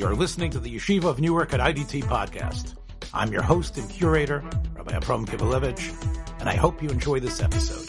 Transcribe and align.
You're 0.00 0.14
listening 0.14 0.50
to 0.52 0.58
the 0.58 0.74
Yeshiva 0.74 1.04
of 1.04 1.20
Newark 1.20 1.52
at 1.52 1.60
IDT 1.60 2.04
podcast. 2.04 2.74
I'm 3.12 3.30
your 3.30 3.42
host 3.42 3.76
and 3.76 3.86
curator, 3.90 4.42
Rabbi 4.74 4.96
Abram 4.96 5.26
Kibalevich, 5.26 6.40
and 6.40 6.48
I 6.48 6.54
hope 6.54 6.82
you 6.82 6.88
enjoy 6.88 7.20
this 7.20 7.42
episode. 7.42 7.86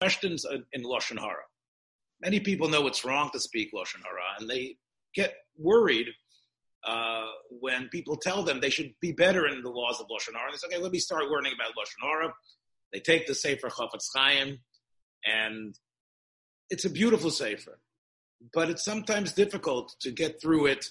Questions 0.00 0.46
in 0.72 0.84
Lashon 0.84 1.18
Hara. 1.18 1.42
Many 2.22 2.40
people 2.40 2.70
know 2.70 2.86
it's 2.86 3.04
wrong 3.04 3.28
to 3.34 3.40
speak 3.40 3.74
Lashon 3.74 4.02
Hara, 4.02 4.22
and 4.38 4.48
they 4.48 4.76
get 5.14 5.34
worried 5.58 6.06
uh, 6.82 7.26
when 7.50 7.90
people 7.90 8.16
tell 8.16 8.42
them 8.42 8.58
they 8.58 8.70
should 8.70 8.94
be 9.02 9.12
better 9.12 9.46
in 9.48 9.62
the 9.62 9.68
laws 9.68 10.00
of 10.00 10.06
Lashon 10.06 10.34
Hara. 10.34 10.50
They 10.50 10.56
say, 10.56 10.68
okay, 10.68 10.82
let 10.82 10.92
me 10.92 10.98
start 10.98 11.24
learning 11.24 11.52
about 11.54 11.72
Lashon 11.72 12.08
Hara. 12.08 12.32
They 12.90 13.00
take 13.00 13.26
the 13.26 13.34
Sefer 13.34 13.68
Chafetz 13.68 14.06
Chaim, 14.16 14.60
and 15.26 15.74
it's 16.70 16.86
a 16.86 16.90
beautiful 16.90 17.30
Sefer 17.30 17.78
but 18.52 18.70
it's 18.70 18.84
sometimes 18.84 19.32
difficult 19.32 19.94
to 20.00 20.10
get 20.10 20.40
through 20.40 20.66
it. 20.66 20.86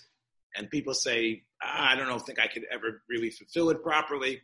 And 0.56 0.70
people 0.70 0.94
say, 0.94 1.44
I 1.62 1.96
don't 1.96 2.08
know, 2.08 2.20
think 2.20 2.40
I 2.40 2.48
could 2.48 2.66
ever 2.72 3.04
really 3.10 3.30
fulfill 3.30 3.70
it 3.70 3.84
properly. 3.84 4.42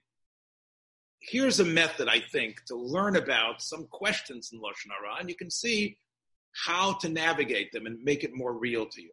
Here's 1.19 1.59
a 1.59 1.65
method, 1.65 2.07
I 2.07 2.19
think, 2.19 2.63
to 2.65 2.75
learn 2.75 3.15
about 3.15 3.61
some 3.61 3.87
questions 3.87 4.51
in 4.53 4.59
Lashon 4.59 4.91
Hara, 4.91 5.19
and 5.19 5.29
you 5.29 5.35
can 5.35 5.49
see 5.49 5.97
how 6.65 6.93
to 6.93 7.09
navigate 7.09 7.71
them 7.71 7.85
and 7.85 8.03
make 8.03 8.23
it 8.23 8.31
more 8.33 8.53
real 8.53 8.85
to 8.85 9.01
you. 9.01 9.11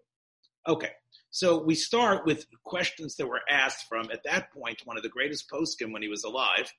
Okay, 0.69 0.91
so 1.31 1.63
we 1.63 1.75
start 1.75 2.27
with 2.27 2.47
questions 2.65 3.17
that 3.17 3.27
were 3.27 3.41
asked 3.49 3.87
from, 3.89 4.11
at 4.13 4.23
that 4.25 4.53
point, 4.53 4.83
one 4.85 4.97
of 4.97 5.03
the 5.03 5.09
greatest 5.09 5.51
poskim 5.51 5.93
when 5.93 6.03
he 6.03 6.09
was 6.09 6.25
alive, 6.25 6.73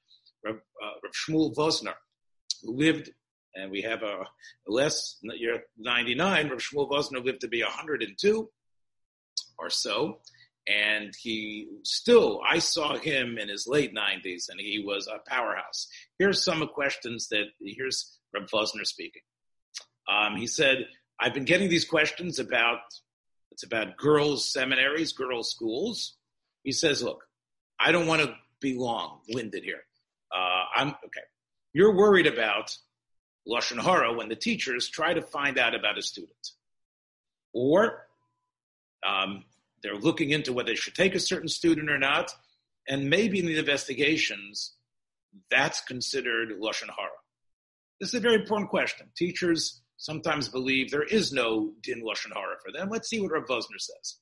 Rav, 0.45 0.55
uh, 0.55 0.91
Rav 1.03 1.13
Shmuel 1.13 1.55
Vosner, 1.55 1.95
who 2.61 2.77
lived 2.77 3.11
and 3.55 3.71
we 3.71 3.81
have 3.81 4.03
a 4.03 4.25
less 4.67 5.17
year 5.21 5.63
99. 5.77 6.49
Rav 6.49 6.59
Shmuel 6.59 6.89
Vosner 6.89 7.23
lived 7.23 7.41
to 7.41 7.47
be 7.47 7.61
102 7.61 8.49
or 9.57 9.69
so, 9.69 10.19
and 10.67 11.13
he 11.19 11.67
still 11.83 12.41
I 12.47 12.59
saw 12.59 12.97
him 12.97 13.37
in 13.37 13.49
his 13.49 13.67
late 13.67 13.93
90s, 13.93 14.49
and 14.49 14.59
he 14.59 14.83
was 14.85 15.07
a 15.07 15.19
powerhouse. 15.29 15.87
Here's 16.19 16.43
some 16.43 16.67
questions 16.67 17.27
that 17.29 17.45
here's 17.61 18.17
Rav 18.33 18.49
Vosner 18.49 18.85
speaking. 18.85 19.21
Um, 20.07 20.35
he 20.35 20.47
said, 20.47 20.87
"I've 21.19 21.33
been 21.33 21.45
getting 21.45 21.69
these 21.69 21.85
questions 21.85 22.39
about 22.39 22.79
it's 23.51 23.63
about 23.63 23.97
girls' 23.97 24.51
seminaries, 24.51 25.13
girls' 25.13 25.51
schools." 25.51 26.15
He 26.63 26.71
says, 26.71 27.03
"Look, 27.03 27.23
I 27.79 27.91
don't 27.91 28.07
want 28.07 28.21
to 28.21 28.35
be 28.59 28.75
long-winded 28.75 29.63
here. 29.63 29.83
Uh, 30.33 30.63
I'm 30.75 30.89
okay. 30.89 31.21
You're 31.73 31.95
worried 31.95 32.27
about 32.27 32.75
lashon 33.47 33.81
hara 33.81 34.13
when 34.13 34.29
the 34.29 34.35
teachers 34.35 34.87
try 34.87 35.13
to 35.13 35.21
find 35.21 35.57
out 35.57 35.75
about 35.75 35.97
a 35.97 36.01
student, 36.01 36.51
or 37.53 38.07
um, 39.05 39.43
they're 39.81 39.95
looking 39.95 40.29
into 40.31 40.53
whether 40.53 40.67
they 40.67 40.75
should 40.75 40.95
take 40.95 41.15
a 41.15 41.19
certain 41.19 41.49
student 41.49 41.89
or 41.89 41.99
not, 41.99 42.31
and 42.87 43.09
maybe 43.09 43.39
in 43.39 43.45
the 43.45 43.57
investigations 43.57 44.73
that's 45.49 45.81
considered 45.81 46.49
lashon 46.59 46.89
hara. 46.89 47.09
This 47.99 48.09
is 48.09 48.15
a 48.15 48.19
very 48.19 48.35
important 48.35 48.69
question. 48.69 49.07
Teachers 49.15 49.81
sometimes 49.97 50.49
believe 50.49 50.91
there 50.91 51.03
is 51.03 51.31
no 51.31 51.73
din 51.81 52.01
lashon 52.01 52.33
hara 52.33 52.55
for 52.63 52.71
them. 52.71 52.89
Let's 52.89 53.09
see 53.09 53.19
what 53.19 53.31
Rav 53.31 53.45
Vosner 53.45 53.79
says. 53.79 54.17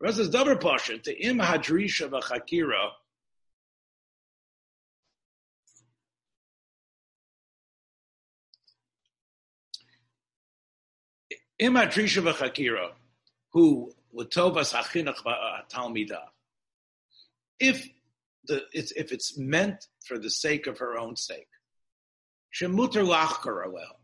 Rav 0.00 0.14
says, 0.14 0.30
"Davar 0.30 0.60
pasha 0.60 0.98
to 0.98 1.16
im 1.18 1.38
hadrisha 1.38 2.08
v'chakira." 2.08 2.90
Imatrisha 11.60 12.22
v'chakira, 12.22 12.90
who 13.52 13.92
l'tovas 14.12 14.72
hachinach 14.72 15.22
talmida. 15.72 16.20
If 17.58 17.88
the 18.44 18.62
it's 18.72 18.92
if 18.92 19.12
it's 19.12 19.36
meant 19.36 19.86
for 20.06 20.18
the 20.18 20.30
sake 20.30 20.66
of 20.66 20.78
her 20.78 20.96
own 20.96 21.16
sake, 21.16 21.48
shemuter 22.54 23.04
lachkar 23.04 23.66
alel. 23.66 23.96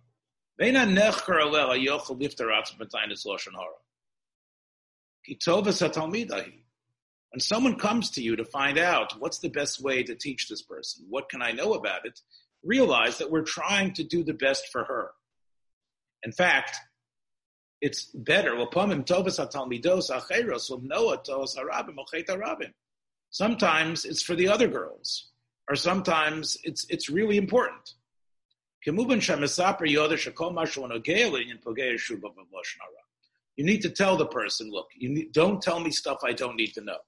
Veina 0.61 0.87
nechkar 0.87 1.41
alel 1.43 1.77
ayochel 1.77 2.21
lifter 2.21 2.47
atzim 2.47 2.79
b'tainis 2.79 3.25
loshen 3.25 3.53
hara. 3.53 3.81
Kitovas 5.29 5.89
hatalmidahi. 5.89 6.61
When 7.31 7.41
someone 7.41 7.77
comes 7.79 8.11
to 8.11 8.23
you 8.23 8.37
to 8.37 8.45
find 8.45 8.79
out 8.79 9.19
what's 9.19 9.39
the 9.39 9.49
best 9.49 9.81
way 9.83 10.03
to 10.05 10.15
teach 10.15 10.49
this 10.49 10.63
person, 10.63 11.07
what 11.09 11.29
can 11.29 11.43
I 11.43 11.51
know 11.51 11.75
about 11.75 12.07
it, 12.07 12.21
realize 12.63 13.19
that 13.19 13.31
we're 13.31 13.43
trying 13.43 13.93
to 13.95 14.05
do 14.05 14.23
the 14.23 14.35
best 14.35 14.69
for 14.71 14.85
her. 14.85 15.11
In 16.23 16.31
fact, 16.31 16.77
it's 17.85 18.05
better. 18.15 18.57
Sometimes 23.31 24.05
it's 24.07 24.23
for 24.23 24.35
the 24.35 24.49
other 24.49 24.69
girls, 24.69 25.31
or 25.69 25.77
sometimes 25.77 26.57
it's 26.65 26.87
it's 26.89 27.11
really 27.11 27.37
important. 27.37 27.93
You 28.87 28.93
need 33.65 33.83
to 33.83 33.91
tell 33.91 34.17
the 34.17 34.27
person, 34.27 34.71
look, 34.71 34.89
you 34.97 35.11
need, 35.11 35.33
don't 35.33 35.61
tell 35.61 35.79
me 35.79 35.91
stuff 35.91 36.19
I 36.25 36.33
don't 36.33 36.57
need 36.57 36.73
to 36.75 36.81
know. 36.81 36.99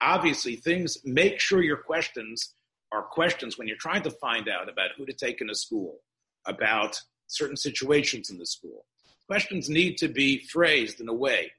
Obviously, 0.00 0.56
things, 0.56 0.96
make 1.04 1.38
sure 1.38 1.62
your 1.62 1.76
questions 1.76 2.54
are 2.92 3.02
questions 3.02 3.58
when 3.58 3.68
you're 3.68 3.76
trying 3.76 4.02
to 4.04 4.10
find 4.10 4.48
out 4.48 4.70
about 4.70 4.92
who 4.96 5.04
to 5.04 5.12
take 5.12 5.42
in 5.42 5.50
a 5.50 5.54
school, 5.54 6.00
about 6.46 6.98
certain 7.26 7.56
situations 7.56 8.30
in 8.30 8.38
the 8.38 8.46
school 8.46 8.86
questions 9.26 9.68
need 9.68 9.98
to 9.98 10.08
be 10.08 10.38
phrased 10.38 11.00
in 11.00 11.08
a 11.08 11.14
way 11.14 11.52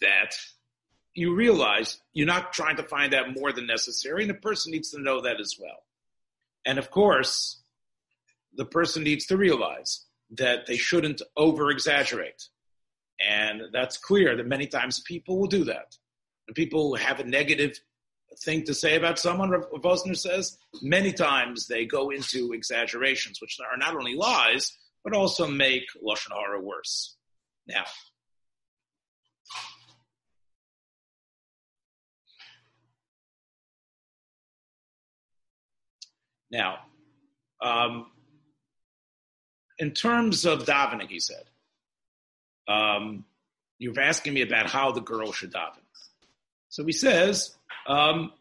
that 0.00 0.34
you 1.14 1.34
realize 1.34 1.98
you're 2.12 2.26
not 2.26 2.52
trying 2.52 2.76
to 2.76 2.82
find 2.82 3.14
out 3.14 3.34
more 3.34 3.52
than 3.52 3.66
necessary, 3.66 4.22
and 4.22 4.30
the 4.30 4.34
person 4.34 4.72
needs 4.72 4.90
to 4.90 5.00
know 5.00 5.20
that 5.20 5.40
as 5.40 5.56
well. 5.60 5.84
And 6.64 6.78
of 6.78 6.90
course, 6.90 7.60
the 8.54 8.64
person 8.64 9.02
needs 9.02 9.26
to 9.26 9.36
realize 9.36 10.06
that 10.30 10.66
they 10.66 10.76
shouldn't 10.76 11.22
over 11.36 11.70
exaggerate. 11.70 12.48
And 13.20 13.62
that's 13.72 13.98
clear 13.98 14.36
that 14.36 14.46
many 14.46 14.66
times 14.66 15.00
people 15.00 15.38
will 15.38 15.48
do 15.48 15.64
that. 15.64 15.96
And 16.46 16.56
people 16.56 16.96
have 16.96 17.20
a 17.20 17.24
negative 17.24 17.78
thing 18.38 18.64
to 18.64 18.74
say 18.74 18.96
about 18.96 19.18
someone, 19.18 19.50
Vosner 19.50 20.16
says, 20.16 20.58
many 20.80 21.12
times 21.12 21.66
they 21.66 21.84
go 21.84 22.10
into 22.10 22.52
exaggerations, 22.52 23.40
which 23.40 23.58
are 23.60 23.76
not 23.76 23.94
only 23.94 24.14
lies, 24.14 24.76
but 25.04 25.14
also 25.14 25.46
make 25.46 25.84
Lashon 26.02 26.32
Hara 26.32 26.60
worse. 26.60 27.16
Now, 27.66 27.84
now, 36.50 36.78
um, 37.60 38.10
in 39.78 39.92
terms 39.92 40.44
of 40.44 40.64
davening, 40.64 41.08
he 41.08 41.20
said, 41.20 41.44
um, 42.68 43.24
you're 43.78 43.98
asking 44.00 44.34
me 44.34 44.42
about 44.42 44.70
how 44.70 44.92
the 44.92 45.00
girl 45.00 45.32
should 45.32 45.52
daven. 45.52 45.78
So 46.68 46.84
he 46.84 46.92
says, 46.92 47.54
um, 47.86 48.32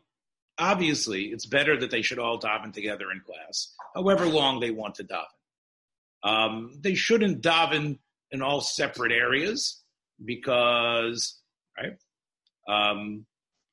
obviously, 0.58 1.26
it's 1.26 1.46
better 1.46 1.80
that 1.80 1.92
they 1.92 2.02
should 2.02 2.20
all 2.20 2.40
daven 2.40 2.74
together 2.74 3.12
in 3.12 3.22
class, 3.22 3.74
however 3.96 4.26
long 4.26 4.60
they 4.60 4.72
want 4.72 4.96
to 4.96 5.04
daven. 5.04 5.26
Um, 6.24 6.78
they 6.82 6.96
shouldn't 6.96 7.42
daven 7.42 8.00
in 8.32 8.42
all 8.42 8.62
separate 8.62 9.12
areas 9.12 9.82
because, 10.24 11.40
right? 11.78 11.98
Um, 12.68 13.26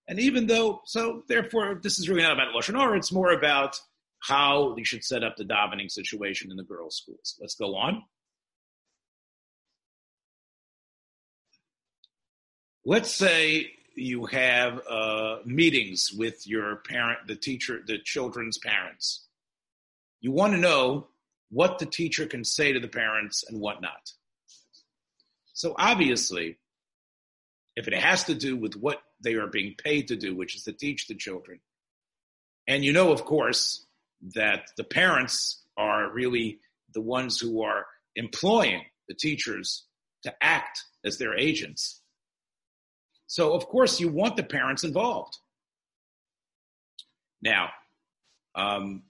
and 0.09 0.19
even 0.19 0.47
though, 0.47 0.81
so 0.84 1.22
therefore, 1.28 1.78
this 1.82 1.98
is 1.98 2.09
really 2.09 2.22
not 2.22 2.32
about 2.32 2.54
Lashon 2.54 2.78
Hara, 2.78 2.97
it's 2.97 3.12
more 3.12 3.32
about 3.32 3.78
how 4.20 4.75
you 4.76 4.84
should 4.84 5.04
set 5.04 5.22
up 5.22 5.36
the 5.36 5.44
davening 5.44 5.91
situation 5.91 6.50
in 6.50 6.56
the 6.56 6.64
girls' 6.64 6.97
schools. 6.97 7.36
Let's 7.41 7.54
go 7.54 7.76
on. 7.76 8.03
Let's 12.84 13.15
say 13.15 13.71
you 13.94 14.24
have 14.27 14.80
uh, 14.89 15.39
meetings 15.44 16.10
with 16.16 16.47
your 16.47 16.77
parent, 16.77 17.18
the 17.27 17.36
teacher, 17.36 17.80
the 17.86 17.98
children's 17.98 18.56
parents. 18.56 19.27
You 20.21 20.33
want 20.33 20.54
to 20.54 20.59
know 20.59 21.09
what 21.50 21.78
the 21.78 21.86
teacher 21.86 22.27
can 22.27 22.45
say 22.45 22.72
to 22.72 22.80
the 22.80 22.89
parents 22.89 23.45
and 23.48 23.60
what 23.60 23.80
not. 23.80 24.12
So 25.54 25.74
obviously, 25.78 26.59
if 27.77 27.89
it 27.89 27.95
has 27.95 28.24
to 28.24 28.34
do 28.34 28.56
with 28.56 28.74
what 28.74 29.03
they 29.22 29.34
are 29.34 29.47
being 29.47 29.74
paid 29.83 30.09
to 30.09 30.16
do, 30.16 30.34
which 30.34 30.54
is 30.54 30.65
to 30.65 30.72
teach 30.72 31.06
the 31.06 31.15
children, 31.15 31.60
and 32.66 32.84
you 32.84 32.92
know, 32.92 33.12
of 33.12 33.24
course, 33.24 33.86
that 34.34 34.71
the 34.77 34.84
parents 34.84 35.65
are 35.77 36.12
really 36.12 36.60
the 36.92 37.00
ones 37.00 37.39
who 37.39 37.62
are 37.62 37.86
employing 38.15 38.83
the 39.09 39.15
teachers 39.15 39.84
to 40.22 40.34
act 40.42 40.84
as 41.04 41.18
their 41.18 41.36
agents. 41.36 42.03
So, 43.27 43.53
of 43.54 43.66
course, 43.66 44.01
you 44.01 44.09
want 44.09 44.36
the 44.36 44.42
parents 44.42 44.84
involved. 44.84 45.39
Now, 47.41 47.71
um, 48.54 49.03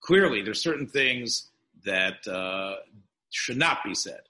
clearly 0.00 0.42
there's 0.42 0.62
certain 0.62 0.86
things 0.86 1.50
that 1.84 2.26
uh, 2.28 2.76
should 3.30 3.56
not 3.56 3.78
be 3.84 3.94
said. 3.94 4.20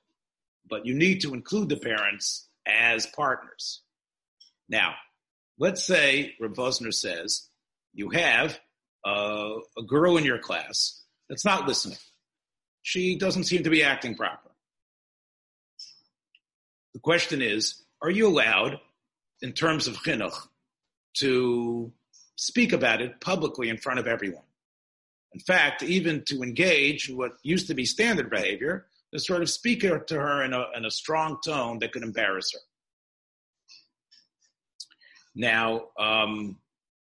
but 0.70 0.86
you 0.86 0.94
need 0.94 1.20
to 1.22 1.34
include 1.34 1.68
the 1.68 1.76
parents 1.76 2.46
as 2.66 3.04
partners. 3.06 3.82
Now, 4.68 4.94
let's 5.58 5.84
say 5.84 6.34
Rav 6.40 6.52
Vosner 6.52 6.94
says 6.94 7.48
you 7.92 8.10
have 8.10 8.58
a, 9.04 9.56
a 9.76 9.82
girl 9.82 10.16
in 10.16 10.24
your 10.24 10.38
class 10.38 11.02
that's 11.28 11.44
not 11.44 11.66
listening. 11.66 11.98
She 12.82 13.18
doesn't 13.18 13.44
seem 13.44 13.64
to 13.64 13.70
be 13.70 13.82
acting 13.82 14.14
proper. 14.14 14.50
The 16.94 17.00
question 17.00 17.42
is, 17.42 17.82
are 18.00 18.10
you 18.10 18.26
allowed, 18.28 18.80
in 19.42 19.52
terms 19.52 19.86
of 19.86 19.96
chinuch, 19.96 20.36
to 21.18 21.92
speak 22.36 22.72
about 22.72 23.02
it 23.02 23.20
publicly 23.20 23.68
in 23.68 23.76
front 23.76 23.98
of 23.98 24.06
everyone? 24.06 24.44
In 25.32 25.40
fact, 25.40 25.82
even 25.82 26.24
to 26.26 26.42
engage 26.42 27.08
what 27.08 27.32
used 27.42 27.68
to 27.68 27.74
be 27.74 27.84
standard 27.84 28.30
behavior, 28.30 28.86
to 29.12 29.18
sort 29.18 29.42
of 29.42 29.50
speak 29.50 29.80
to 29.80 30.14
her 30.14 30.42
in 30.42 30.52
a, 30.52 30.66
in 30.76 30.84
a 30.84 30.90
strong 30.90 31.38
tone 31.44 31.78
that 31.80 31.92
could 31.92 32.02
embarrass 32.02 32.52
her. 32.52 32.60
Now, 35.34 35.88
um, 35.98 36.58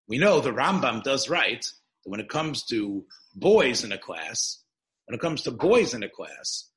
we 0.09 0.19
know 0.19 0.41
the 0.41 0.51
Rambam 0.51 1.03
does 1.03 1.29
write 1.29 1.67
that 2.05 2.11
when 2.11 2.21
it 2.21 2.29
comes 2.29 2.65
to 2.65 3.05
boys 3.35 3.85
in 3.85 3.93
a 3.93 3.99
class, 3.99 4.63
when 5.07 5.15
it 5.15 5.21
comes 5.21 5.43
to 5.43 5.51
boys 5.51 5.95
in 5.95 6.03
a 6.03 6.09
class, 6.09 6.69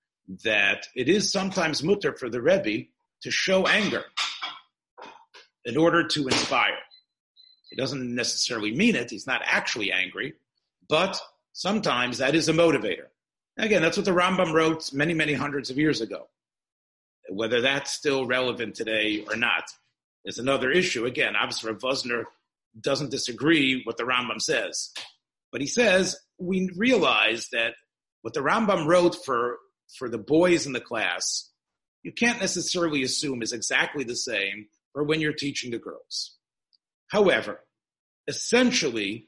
that 0.43 0.87
it 0.95 1.07
is 1.07 1.31
sometimes 1.31 1.83
mutter 1.83 2.15
for 2.15 2.29
the 2.29 2.41
Rebbe 2.41 2.87
to 3.21 3.31
show 3.31 3.65
anger 3.67 4.03
in 5.65 5.77
order 5.77 6.07
to 6.07 6.27
inspire. 6.27 6.77
He 7.69 7.75
doesn't 7.75 8.15
necessarily 8.15 8.73
mean 8.73 8.95
it. 8.95 9.09
He's 9.09 9.27
not 9.27 9.41
actually 9.45 9.91
angry, 9.91 10.33
but 10.89 11.19
sometimes 11.53 12.17
that 12.17 12.35
is 12.35 12.49
a 12.49 12.53
motivator. 12.53 13.07
Again, 13.57 13.81
that's 13.81 13.97
what 13.97 14.05
the 14.05 14.11
Rambam 14.11 14.53
wrote 14.53 14.93
many, 14.93 15.13
many 15.13 15.33
hundreds 15.33 15.69
of 15.69 15.77
years 15.77 16.01
ago. 16.01 16.27
Whether 17.29 17.61
that's 17.61 17.91
still 17.91 18.25
relevant 18.25 18.75
today 18.75 19.25
or 19.27 19.35
not 19.35 19.63
is 20.23 20.37
another 20.37 20.71
issue. 20.71 21.05
Again, 21.05 21.35
obviously, 21.35 21.71
Rav 21.71 21.81
Vosner 21.81 22.23
doesn't 22.79 23.11
disagree 23.11 23.81
what 23.83 23.97
the 23.97 24.03
Rambam 24.03 24.39
says, 24.39 24.91
but 25.51 25.61
he 25.61 25.67
says 25.67 26.15
we 26.37 26.69
realize 26.75 27.47
that 27.51 27.73
what 28.21 28.33
the 28.33 28.41
Rambam 28.41 28.85
wrote 28.85 29.15
for 29.25 29.57
for 29.97 30.09
the 30.09 30.17
boys 30.17 30.65
in 30.65 30.73
the 30.73 30.81
class, 30.81 31.49
you 32.03 32.11
can't 32.11 32.39
necessarily 32.39 33.03
assume 33.03 33.41
is 33.41 33.53
exactly 33.53 34.03
the 34.03 34.15
same 34.15 34.67
for 34.93 35.03
when 35.03 35.21
you're 35.21 35.33
teaching 35.33 35.71
the 35.71 35.79
girls. 35.79 36.37
However, 37.07 37.61
essentially, 38.27 39.27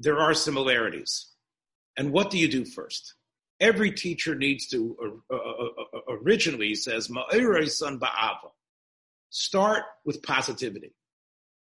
there 0.00 0.18
are 0.18 0.34
similarities. 0.34 1.26
And 1.96 2.10
what 2.10 2.30
do 2.30 2.38
you 2.38 2.48
do 2.48 2.64
first? 2.64 3.14
Every 3.60 3.92
teacher 3.92 4.34
needs 4.34 4.66
to, 4.68 5.20
uh, 5.30 5.34
uh, 5.34 5.38
uh, 5.38 6.16
originally 6.22 6.74
says, 6.74 7.06
son 7.06 8.00
ba'ava. 8.00 8.50
Start 9.28 9.82
with 10.06 10.22
positivity. 10.22 10.94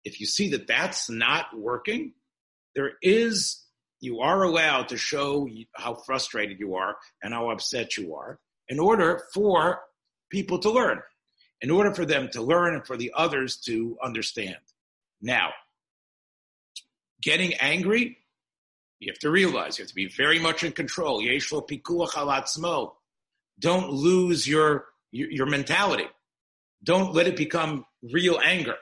If 0.05 0.21
you 0.21 0.27
see 0.27 0.51
that 0.51 0.67
that's 0.67 1.09
not 1.09 1.47
working, 1.57 2.15
there 2.75 2.93
is, 3.01 3.65
you 4.01 4.21
are 4.21 4.43
allowed 4.43 4.89
to 4.89 4.97
show 4.97 5.49
how 5.75 5.95
frustrated 5.95 6.59
you 6.59 6.75
are 6.75 6.97
and 7.23 7.33
how 7.33 7.51
upset 7.51 7.97
you 7.97 8.15
are 8.17 8.41
in 8.69 8.81
order 8.81 9.23
for 9.33 9.81
people 10.31 10.59
to 10.59 10.71
learn, 10.71 11.01
in 11.61 11.71
order 11.71 11.95
for 11.95 12.05
them 12.05 12.29
to 12.31 12.43
learn 12.43 12.75
and 12.75 12.85
for 12.85 12.97
the 12.97 13.13
others 13.17 13.57
to 13.59 13.97
understand. 14.03 14.59
Now, 15.23 15.51
getting 17.27 17.55
angry, 17.55 18.19
you 19.01 19.11
have 19.11 19.19
to 19.19 19.31
realize 19.31 19.79
you 19.79 19.83
have 19.83 19.89
to 19.89 19.95
be 19.97 20.07
very 20.07 20.39
much 20.39 20.63
in 20.63 20.71
control. 20.71 21.21
Don't 23.59 23.91
lose 23.91 24.47
your, 24.47 24.85
your, 25.11 25.47
mentality. 25.47 26.07
Don't 26.85 27.13
let 27.15 27.27
it 27.27 27.37
become 27.37 27.85
real 28.13 28.39
anger. 28.43 28.77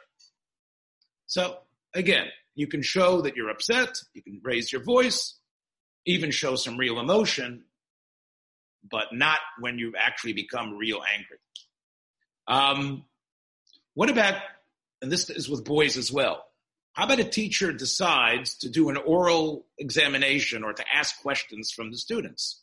So 1.27 1.57
again, 1.95 2.27
you 2.55 2.67
can 2.67 2.83
show 2.83 3.23
that 3.23 3.35
you're 3.35 3.49
upset. 3.49 3.97
You 4.13 4.23
can 4.23 4.41
raise 4.45 4.71
your 4.71 4.83
voice, 4.83 5.39
even 6.05 6.31
show 6.31 6.55
some 6.55 6.77
real 6.77 7.01
emotion, 7.01 7.65
but 8.89 9.07
not 9.13 9.39
when 9.59 9.79
you've 9.79 9.95
actually 9.99 10.35
become 10.35 10.77
real 10.77 11.01
angry. 11.15 11.39
Um, 12.47 13.05
what 13.95 14.11
about, 14.11 14.35
and 15.01 15.11
this 15.11 15.31
is 15.31 15.49
with 15.49 15.65
boys 15.65 15.97
as 15.97 16.13
well. 16.13 16.45
How 16.95 17.07
about 17.07 17.19
a 17.19 17.25
teacher 17.25 17.73
decides 17.73 18.57
to 18.59 18.69
do 18.69 18.89
an 18.89 18.97
oral 18.97 19.67
examination 19.79 20.63
or 20.63 20.73
to 20.73 20.85
ask 20.93 21.21
questions 21.21 21.73
from 21.73 21.91
the 21.91 21.99
students? 21.99 22.63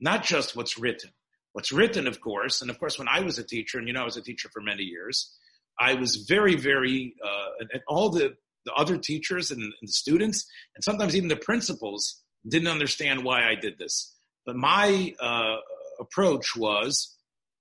Not 0.00 0.24
just 0.24 0.56
what's 0.56 0.76
written. 0.76 1.10
What's 1.52 1.72
written, 1.72 2.06
of 2.06 2.20
course, 2.20 2.60
and 2.60 2.70
of 2.70 2.78
course, 2.78 2.98
when 2.98 3.08
I 3.08 3.20
was 3.20 3.38
a 3.38 3.44
teacher, 3.44 3.78
and 3.78 3.86
you 3.86 3.94
know, 3.94 4.02
I 4.02 4.04
was 4.04 4.18
a 4.18 4.22
teacher 4.22 4.50
for 4.52 4.60
many 4.60 4.82
years, 4.82 5.32
I 5.78 5.94
was 5.94 6.16
very, 6.28 6.56
very, 6.56 7.14
uh, 7.24 7.64
and 7.72 7.82
all 7.88 8.10
the, 8.10 8.34
the 8.64 8.72
other 8.74 8.98
teachers 8.98 9.50
and, 9.50 9.62
and 9.62 9.72
the 9.88 9.92
students, 9.92 10.44
and 10.74 10.84
sometimes 10.84 11.14
even 11.14 11.28
the 11.28 11.36
principals 11.36 12.20
didn't 12.46 12.68
understand 12.68 13.24
why 13.24 13.48
I 13.48 13.54
did 13.54 13.78
this. 13.78 14.14
But 14.44 14.56
my 14.56 15.14
uh, 15.20 15.56
approach 16.00 16.56
was 16.56 17.16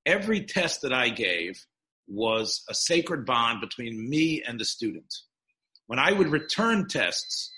every 0.06 0.44
test 0.44 0.82
that 0.82 0.92
I 0.92 1.10
gave 1.10 1.64
was 2.08 2.64
a 2.68 2.74
sacred 2.74 3.26
bond 3.26 3.62
between 3.62 4.10
me 4.10 4.44
and 4.46 4.60
the 4.60 4.66
student. 4.66 5.14
When 5.88 6.00
I 6.00 6.12
would 6.12 6.30
return 6.30 6.88
tests, 6.88 7.52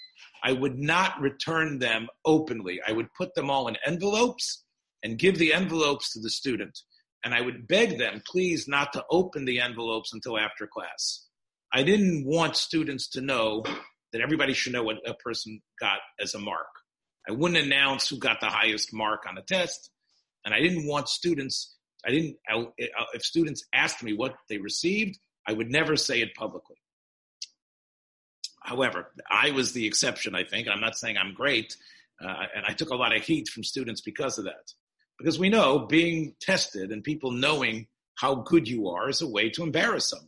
I 0.44 0.52
would 0.52 0.78
not 0.78 1.20
return 1.20 1.80
them 1.80 2.08
openly. 2.26 2.80
I 2.86 2.92
would 2.92 3.14
put 3.14 3.34
them 3.36 3.50
all 3.50 3.68
in 3.68 3.78
envelopes 3.86 4.64
and 5.04 5.18
give 5.18 5.38
the 5.38 5.54
envelopes 5.54 6.14
to 6.14 6.20
the 6.20 6.30
student. 6.30 6.80
And 7.24 7.34
I 7.34 7.42
would 7.42 7.68
beg 7.68 7.98
them, 7.98 8.22
please, 8.26 8.68
not 8.68 8.94
to 8.94 9.04
open 9.10 9.46
the 9.46 9.60
envelopes 9.60 10.14
until 10.14 10.38
after 10.38 10.68
class. 10.68 11.26
I 11.74 11.84
didn't 11.84 12.26
want 12.26 12.56
students 12.56 13.10
to 13.10 13.22
know 13.22 13.64
that 14.14 14.22
everybody 14.22 14.54
should 14.54 14.74
know 14.74 14.84
what 14.84 14.98
a 15.06 15.14
person 15.16 15.62
got 15.80 16.00
as 16.20 16.34
a 16.34 16.40
mark. 16.40 16.68
I 17.28 17.34
wouldn't 17.34 17.66
announce 17.66 18.08
who 18.08 18.18
got 18.18 18.40
the 18.40 18.48
highest 18.48 18.94
mark 18.94 19.26
on 19.28 19.38
a 19.38 19.42
test. 19.42 19.90
And 20.46 20.54
I 20.54 20.62
didn't 20.62 20.88
want 20.88 21.10
students, 21.10 21.76
I 22.06 22.12
didn't, 22.12 22.38
if 23.14 23.24
students 23.24 23.66
asked 23.74 24.02
me 24.02 24.14
what 24.14 24.36
they 24.48 24.60
received, 24.60 25.20
I 25.46 25.54
would 25.54 25.70
never 25.70 25.98
say 25.98 26.22
it 26.22 26.36
publicly. 26.36 26.78
However, 28.68 29.10
I 29.32 29.52
was 29.52 29.72
the 29.72 29.88
exception, 29.88 30.36
I 30.36 30.44
think. 30.44 30.68
I'm 30.68 30.82
not 30.82 30.98
saying 30.98 31.16
I'm 31.18 31.34
great, 31.34 31.78
uh, 32.22 32.48
and 32.54 32.66
I 32.66 32.74
took 32.74 32.90
a 32.90 32.96
lot 32.96 33.16
of 33.16 33.24
heat 33.24 33.48
from 33.48 33.64
students 33.64 34.02
because 34.02 34.38
of 34.38 34.44
that. 34.44 34.74
Because 35.18 35.40
we 35.40 35.48
know 35.48 35.80
being 35.80 36.36
tested 36.42 36.92
and 36.92 37.02
people 37.02 37.32
knowing 37.32 37.88
how 38.16 38.36
good 38.36 38.68
you 38.68 38.90
are 38.90 39.08
is 39.08 39.22
a 39.22 39.28
way 39.28 39.50
to 39.52 39.64
embarrass 39.64 40.10
someone. 40.10 40.28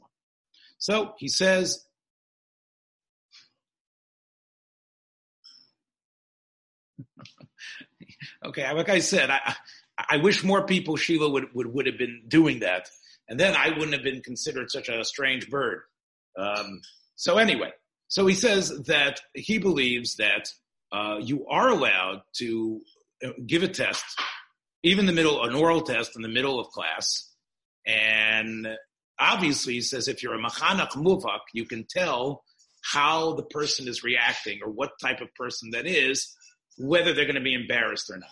So 0.77 1.15
he 1.17 1.27
says, 1.27 1.85
okay, 8.45 8.71
like 8.71 8.87
I 8.87 8.99
said, 8.99 9.29
I, 9.29 9.53
I 10.09 10.15
wish 10.15 10.45
more 10.45 10.65
people, 10.65 10.95
Sheila, 10.95 11.27
would, 11.29 11.53
would, 11.53 11.67
would 11.73 11.87
have 11.87 11.97
been 11.97 12.21
doing 12.29 12.59
that. 12.59 12.87
And 13.27 13.37
then 13.37 13.53
I 13.53 13.71
wouldn't 13.71 13.91
have 13.91 14.03
been 14.03 14.21
considered 14.21 14.71
such 14.71 14.87
a 14.87 15.03
strange 15.03 15.49
bird. 15.49 15.81
Um, 16.37 16.79
so 17.17 17.37
anyway, 17.37 17.73
so 18.09 18.25
he 18.25 18.33
says 18.33 18.69
that 18.87 19.21
he 19.35 19.59
believes 19.59 20.15
that 20.15 20.49
uh, 20.91 21.17
you 21.21 21.45
are 21.47 21.69
allowed 21.69 22.23
to 22.37 22.81
uh, 23.23 23.29
give 23.45 23.61
a 23.61 23.67
test, 23.67 24.03
even 24.83 25.05
the 25.05 25.13
middle, 25.13 25.43
an 25.43 25.53
oral 25.53 25.81
test 25.81 26.15
in 26.15 26.23
the 26.23 26.27
middle 26.27 26.59
of 26.59 26.67
class. 26.69 27.31
And 27.85 28.67
obviously, 29.19 29.73
he 29.73 29.81
says 29.81 30.07
if 30.07 30.23
you're 30.23 30.33
a 30.33 30.41
mechanech 30.41 30.93
muvhak, 30.93 31.39
you 31.53 31.65
can 31.65 31.85
tell 31.87 32.43
how 32.83 33.33
the 33.33 33.43
person 33.43 33.87
is 33.87 34.03
reacting 34.03 34.59
or 34.63 34.71
what 34.71 34.91
type 34.99 35.21
of 35.21 35.33
person 35.35 35.69
that 35.71 35.85
is, 35.85 36.35
whether 36.79 37.13
they're 37.13 37.25
going 37.25 37.35
to 37.35 37.41
be 37.41 37.53
embarrassed 37.53 38.09
or 38.09 38.17
not. 38.17 38.29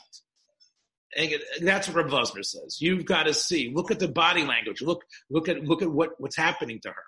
And 1.16 1.34
that's 1.62 1.88
what 1.88 1.98
Rav 1.98 2.12
Vosner 2.12 2.44
says. 2.44 2.82
You've 2.82 3.06
got 3.06 3.24
to 3.24 3.34
see, 3.34 3.72
look 3.74 3.92
at 3.92 4.00
the 4.00 4.08
body 4.08 4.44
language, 4.44 4.82
look, 4.82 5.04
look 5.30 5.48
at, 5.50 5.64
look 5.64 5.82
at 5.82 5.92
what, 5.92 6.12
what's 6.18 6.36
happening 6.36 6.80
to 6.82 6.90
her. 6.90 7.04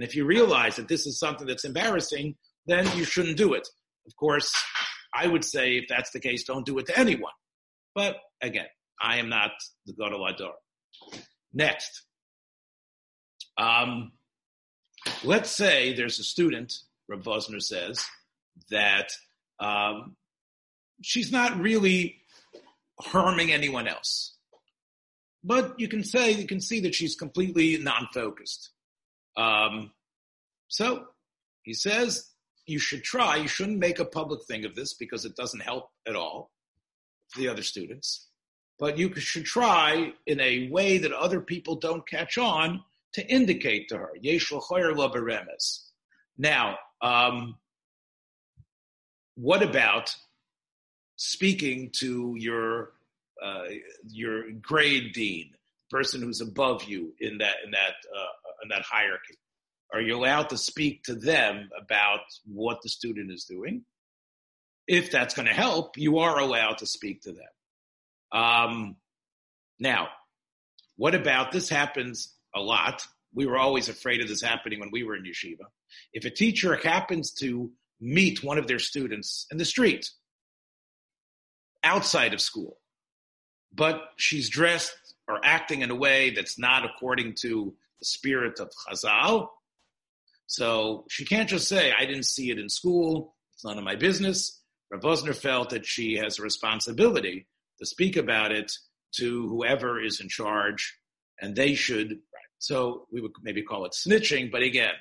And 0.00 0.08
if 0.08 0.16
you 0.16 0.24
realize 0.24 0.76
that 0.76 0.88
this 0.88 1.06
is 1.06 1.18
something 1.18 1.46
that's 1.46 1.66
embarrassing, 1.66 2.36
then 2.64 2.90
you 2.96 3.04
shouldn't 3.04 3.36
do 3.36 3.52
it. 3.52 3.68
Of 4.06 4.16
course, 4.16 4.50
I 5.14 5.26
would 5.26 5.44
say 5.44 5.76
if 5.76 5.88
that's 5.90 6.10
the 6.12 6.20
case, 6.20 6.42
don't 6.44 6.64
do 6.64 6.78
it 6.78 6.86
to 6.86 6.98
anyone. 6.98 7.34
But 7.94 8.16
again, 8.40 8.64
I 8.98 9.18
am 9.18 9.28
not 9.28 9.50
the 9.84 9.92
Gadol 9.92 10.20
Hador. 10.20 10.52
Next. 11.52 12.04
Um, 13.58 14.12
let's 15.22 15.50
say 15.50 15.92
there's 15.92 16.18
a 16.18 16.24
student, 16.24 16.72
Rav 17.06 17.22
Vosner 17.22 17.60
says, 17.60 18.02
that 18.70 19.10
um, 19.58 20.16
she's 21.02 21.30
not 21.30 21.60
really 21.60 22.22
harming 22.98 23.52
anyone 23.52 23.86
else. 23.86 24.34
But 25.44 25.78
you 25.78 25.88
can 25.88 26.04
say, 26.04 26.30
you 26.30 26.46
can 26.46 26.62
see 26.62 26.80
that 26.80 26.94
she's 26.94 27.16
completely 27.16 27.76
non-focused. 27.76 28.70
Um, 29.36 29.92
so 30.68 31.06
he 31.62 31.74
says 31.74 32.30
you 32.66 32.78
should 32.78 33.02
try. 33.02 33.36
You 33.36 33.48
shouldn't 33.48 33.78
make 33.78 33.98
a 33.98 34.04
public 34.04 34.44
thing 34.46 34.64
of 34.64 34.74
this 34.74 34.94
because 34.94 35.24
it 35.24 35.36
doesn't 35.36 35.60
help 35.62 35.90
at 36.06 36.16
all 36.16 36.50
the 37.36 37.48
other 37.48 37.62
students. 37.62 38.28
but 38.80 38.96
you 38.98 39.14
should 39.16 39.44
try 39.44 40.12
in 40.26 40.40
a 40.40 40.68
way 40.70 40.98
that 40.98 41.12
other 41.12 41.40
people 41.40 41.76
don't 41.76 42.08
catch 42.08 42.38
on 42.38 42.82
to 43.12 43.26
indicate 43.28 43.88
to 43.88 43.98
her. 43.98 44.12
Now, 46.38 46.78
um, 47.02 47.56
what 49.34 49.62
about 49.62 50.16
speaking 51.16 51.90
to 51.98 52.34
your 52.38 52.92
uh, 53.42 53.64
your 54.08 54.50
grade 54.52 55.12
dean, 55.12 55.52
person 55.90 56.20
who's 56.22 56.40
above 56.40 56.84
you 56.84 57.14
in 57.20 57.38
that 57.38 57.56
in 57.64 57.70
that 57.72 57.94
uh, 58.16 58.39
in 58.62 58.68
that 58.70 58.82
hierarchy? 58.82 59.34
Are 59.92 60.00
you 60.00 60.16
allowed 60.16 60.50
to 60.50 60.56
speak 60.56 61.02
to 61.04 61.14
them 61.14 61.68
about 61.78 62.20
what 62.44 62.78
the 62.82 62.88
student 62.88 63.32
is 63.32 63.44
doing? 63.44 63.84
If 64.86 65.10
that's 65.10 65.34
going 65.34 65.46
to 65.46 65.54
help, 65.54 65.96
you 65.96 66.18
are 66.18 66.38
allowed 66.38 66.78
to 66.78 66.86
speak 66.86 67.22
to 67.22 67.32
them. 67.32 68.40
Um, 68.40 68.96
now, 69.78 70.08
what 70.96 71.14
about 71.14 71.52
this 71.52 71.68
happens 71.68 72.34
a 72.54 72.60
lot? 72.60 73.06
We 73.34 73.46
were 73.46 73.58
always 73.58 73.88
afraid 73.88 74.20
of 74.20 74.28
this 74.28 74.42
happening 74.42 74.80
when 74.80 74.90
we 74.92 75.02
were 75.02 75.16
in 75.16 75.24
yeshiva. 75.24 75.66
If 76.12 76.24
a 76.24 76.30
teacher 76.30 76.76
happens 76.76 77.32
to 77.34 77.70
meet 78.00 78.42
one 78.42 78.58
of 78.58 78.66
their 78.66 78.78
students 78.78 79.46
in 79.50 79.58
the 79.58 79.64
street, 79.64 80.10
outside 81.82 82.34
of 82.34 82.40
school, 82.40 82.78
but 83.72 84.02
she's 84.16 84.48
dressed 84.48 85.14
or 85.28 85.40
acting 85.44 85.82
in 85.82 85.90
a 85.90 85.94
way 85.94 86.30
that's 86.30 86.58
not 86.58 86.84
according 86.84 87.34
to 87.40 87.74
the 88.00 88.06
spirit 88.06 88.58
of 88.60 88.70
Chazal, 88.88 89.48
so 90.50 91.04
she 91.08 91.24
can't 91.24 91.48
just 91.48 91.68
say, 91.68 91.92
I 91.92 92.06
didn't 92.06 92.24
see 92.24 92.50
it 92.50 92.58
in 92.58 92.68
school, 92.68 93.36
it's 93.54 93.64
none 93.64 93.78
of 93.78 93.84
my 93.84 93.94
business. 93.94 94.60
Rav 94.90 95.02
Wosner 95.02 95.34
felt 95.34 95.70
that 95.70 95.86
she 95.86 96.16
has 96.16 96.38
a 96.38 96.42
responsibility 96.42 97.46
to 97.78 97.86
speak 97.86 98.16
about 98.16 98.50
it 98.50 98.72
to 99.12 99.46
whoever 99.46 100.02
is 100.02 100.20
in 100.20 100.28
charge, 100.28 100.98
and 101.40 101.54
they 101.54 101.74
should. 101.74 102.18
So 102.58 103.06
we 103.12 103.20
would 103.20 103.30
maybe 103.42 103.62
call 103.62 103.84
it 103.84 103.92
snitching, 103.92 104.50
but 104.50 104.62
again, 104.62 104.94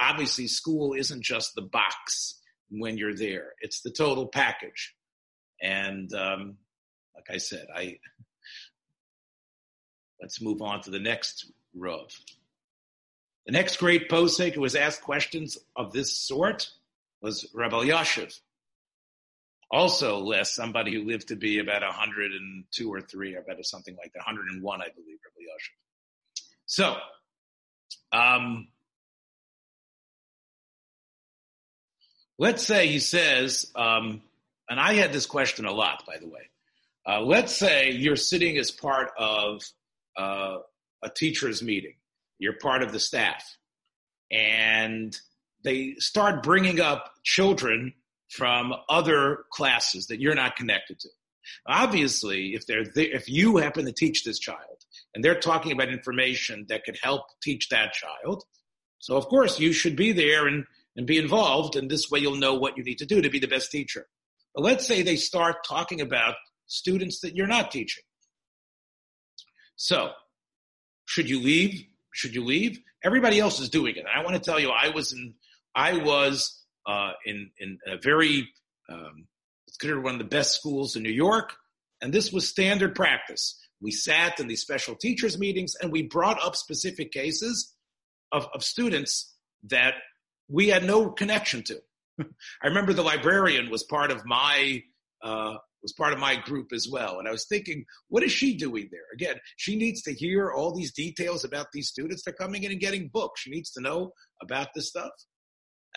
obviously, 0.00 0.46
school 0.46 0.94
isn't 0.94 1.22
just 1.22 1.54
the 1.54 1.62
box 1.62 2.40
when 2.70 2.96
you're 2.96 3.14
there; 3.14 3.52
it's 3.60 3.82
the 3.82 3.90
total 3.90 4.26
package. 4.26 4.94
And 5.60 6.10
um, 6.14 6.56
like 7.14 7.26
I 7.30 7.36
said, 7.36 7.66
I 7.74 7.98
let's 10.20 10.40
move 10.40 10.62
on 10.62 10.80
to 10.82 10.90
the 10.90 10.98
next 10.98 11.52
Rav. 11.80 12.12
The 13.46 13.52
next 13.52 13.78
great 13.78 14.08
posek 14.08 14.54
who 14.54 14.60
was 14.60 14.74
asked 14.74 15.02
questions 15.02 15.56
of 15.74 15.92
this 15.92 16.16
sort 16.16 16.70
was 17.22 17.48
Rabbi 17.54 17.86
Yashiv. 17.86 18.38
Also 19.70 20.18
less 20.18 20.54
somebody 20.54 20.94
who 20.94 21.04
lived 21.04 21.28
to 21.28 21.36
be 21.36 21.58
about 21.58 21.82
102 21.82 22.92
or 22.92 23.00
3, 23.00 23.36
or 23.36 23.40
about 23.40 23.64
something 23.64 23.96
like 23.96 24.12
that, 24.12 24.20
101, 24.20 24.80
I 24.80 24.88
believe, 24.94 25.18
Rabbi 25.24 25.46
Yashiv. 25.46 26.42
So, 26.66 26.96
um, 28.12 28.68
let's 32.38 32.62
say 32.62 32.88
he 32.88 32.98
says, 32.98 33.70
um, 33.74 34.22
and 34.68 34.78
I 34.78 34.94
had 34.94 35.12
this 35.12 35.26
question 35.26 35.64
a 35.64 35.72
lot, 35.72 36.04
by 36.06 36.18
the 36.18 36.28
way. 36.28 36.50
Uh, 37.06 37.22
let's 37.22 37.56
say 37.56 37.90
you're 37.90 38.16
sitting 38.16 38.58
as 38.58 38.70
part 38.70 39.10
of 39.18 39.62
uh, 40.16 40.58
a 41.02 41.10
teacher's 41.10 41.62
meeting 41.62 41.94
you're 42.38 42.54
part 42.54 42.82
of 42.82 42.92
the 42.92 43.00
staff. 43.00 43.56
And 44.30 45.16
they 45.64 45.94
start 45.98 46.42
bringing 46.42 46.80
up 46.80 47.10
children 47.24 47.94
from 48.30 48.72
other 48.88 49.44
classes 49.52 50.06
that 50.06 50.20
you're 50.20 50.34
not 50.34 50.56
connected 50.56 51.00
to. 51.00 51.08
Obviously, 51.66 52.54
if 52.54 52.66
they're 52.66 52.84
there, 52.84 53.10
if 53.14 53.28
you 53.28 53.56
happen 53.56 53.86
to 53.86 53.92
teach 53.92 54.22
this 54.22 54.38
child 54.38 54.84
and 55.14 55.24
they're 55.24 55.40
talking 55.40 55.72
about 55.72 55.88
information 55.88 56.66
that 56.68 56.84
could 56.84 56.98
help 57.02 57.22
teach 57.42 57.70
that 57.70 57.94
child, 57.94 58.44
so 58.98 59.16
of 59.16 59.26
course 59.26 59.58
you 59.58 59.72
should 59.72 59.96
be 59.96 60.12
there 60.12 60.46
and, 60.46 60.64
and 60.96 61.06
be 61.06 61.16
involved, 61.16 61.74
and 61.74 61.90
this 61.90 62.10
way 62.10 62.20
you'll 62.20 62.36
know 62.36 62.54
what 62.54 62.76
you 62.76 62.84
need 62.84 62.98
to 62.98 63.06
do 63.06 63.22
to 63.22 63.30
be 63.30 63.38
the 63.38 63.48
best 63.48 63.70
teacher. 63.70 64.06
But 64.54 64.64
let's 64.64 64.86
say 64.86 65.02
they 65.02 65.16
start 65.16 65.64
talking 65.66 66.02
about 66.02 66.34
students 66.66 67.20
that 67.20 67.34
you're 67.34 67.46
not 67.46 67.70
teaching. 67.70 68.04
So, 69.76 70.10
should 71.08 71.28
you 71.28 71.40
leave? 71.40 71.88
should 72.18 72.34
you 72.34 72.44
leave? 72.44 72.80
Everybody 73.04 73.38
else 73.38 73.60
is 73.60 73.68
doing 73.68 73.94
it. 73.94 74.00
And 74.00 74.08
I 74.08 74.24
want 74.24 74.34
to 74.34 74.42
tell 74.42 74.58
you, 74.58 74.70
I 74.70 74.88
was 74.88 75.12
in, 75.12 75.34
I 75.74 75.98
was 75.98 76.64
uh, 76.84 77.12
in 77.24 77.50
in 77.58 77.78
a 77.86 77.96
very, 77.96 78.48
um, 78.90 79.26
considered 79.68 80.02
one 80.02 80.14
of 80.14 80.18
the 80.18 80.24
best 80.24 80.56
schools 80.56 80.96
in 80.96 81.04
New 81.04 81.12
York, 81.12 81.54
and 82.02 82.12
this 82.12 82.32
was 82.32 82.48
standard 82.48 82.96
practice. 82.96 83.56
We 83.80 83.92
sat 83.92 84.40
in 84.40 84.48
these 84.48 84.62
special 84.62 84.96
teachers 84.96 85.38
meetings, 85.38 85.76
and 85.80 85.92
we 85.92 86.02
brought 86.02 86.44
up 86.44 86.56
specific 86.56 87.12
cases 87.12 87.72
of, 88.32 88.48
of 88.52 88.64
students 88.64 89.36
that 89.68 89.94
we 90.48 90.68
had 90.68 90.82
no 90.82 91.10
connection 91.10 91.62
to. 91.64 91.80
I 92.20 92.66
remember 92.66 92.92
the 92.92 93.02
librarian 93.02 93.70
was 93.70 93.84
part 93.84 94.10
of 94.10 94.26
my 94.26 94.82
uh, 95.22 95.58
was 95.82 95.92
part 95.92 96.12
of 96.12 96.18
my 96.18 96.36
group 96.36 96.72
as 96.72 96.88
well. 96.90 97.18
And 97.18 97.28
I 97.28 97.30
was 97.30 97.46
thinking, 97.46 97.84
what 98.08 98.22
is 98.22 98.32
she 98.32 98.56
doing 98.56 98.88
there? 98.90 99.00
Again, 99.14 99.36
she 99.56 99.76
needs 99.76 100.02
to 100.02 100.12
hear 100.12 100.50
all 100.50 100.74
these 100.74 100.92
details 100.92 101.44
about 101.44 101.66
these 101.72 101.88
students. 101.88 102.22
They're 102.24 102.34
coming 102.34 102.64
in 102.64 102.72
and 102.72 102.80
getting 102.80 103.10
books. 103.12 103.42
She 103.42 103.50
needs 103.50 103.70
to 103.72 103.80
know 103.80 104.12
about 104.42 104.68
this 104.74 104.88
stuff. 104.88 105.12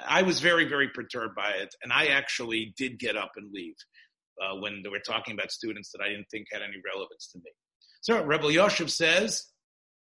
I 0.07 0.21
was 0.21 0.39
very, 0.39 0.65
very 0.65 0.89
perturbed 0.89 1.35
by 1.35 1.51
it. 1.51 1.73
And 1.83 1.91
I 1.91 2.07
actually 2.07 2.73
did 2.77 2.99
get 2.99 3.17
up 3.17 3.31
and 3.35 3.51
leave 3.53 3.75
uh, 4.41 4.55
when 4.59 4.81
they 4.83 4.89
were 4.89 4.99
talking 4.99 5.33
about 5.33 5.51
students 5.51 5.91
that 5.91 6.01
I 6.03 6.09
didn't 6.09 6.27
think 6.31 6.47
had 6.51 6.61
any 6.61 6.77
relevance 6.93 7.29
to 7.33 7.39
me. 7.39 7.51
So 8.01 8.23
Rebbe 8.23 8.45
Yoshev 8.45 8.89
says, 8.89 9.45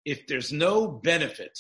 if 0.05 0.27
there's 0.27 0.51
no 0.51 0.87
benefit, 0.87 1.57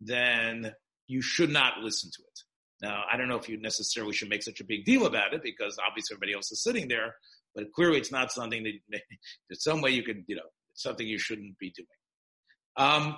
then 0.00 0.72
you 1.06 1.22
should 1.22 1.50
not 1.50 1.78
listen 1.78 2.10
to 2.14 2.22
it. 2.22 2.40
Now, 2.80 3.02
I 3.12 3.16
don't 3.16 3.28
know 3.28 3.36
if 3.36 3.48
you 3.48 3.60
necessarily 3.60 4.12
should 4.12 4.28
make 4.28 4.42
such 4.42 4.60
a 4.60 4.64
big 4.64 4.84
deal 4.84 5.06
about 5.06 5.34
it 5.34 5.42
because 5.42 5.78
obviously 5.84 6.14
everybody 6.14 6.34
else 6.34 6.52
is 6.52 6.62
sitting 6.62 6.86
there, 6.88 7.16
but 7.54 7.72
clearly 7.72 7.98
it's 7.98 8.12
not 8.12 8.30
something 8.30 8.62
that 8.62 9.00
there's 9.48 9.64
some 9.64 9.80
way 9.80 9.90
you 9.90 10.02
can, 10.02 10.24
you 10.28 10.36
know, 10.36 10.42
it's 10.72 10.82
something 10.82 11.06
you 11.06 11.18
shouldn't 11.18 11.58
be 11.58 11.70
doing. 11.70 11.86
Um, 12.76 13.16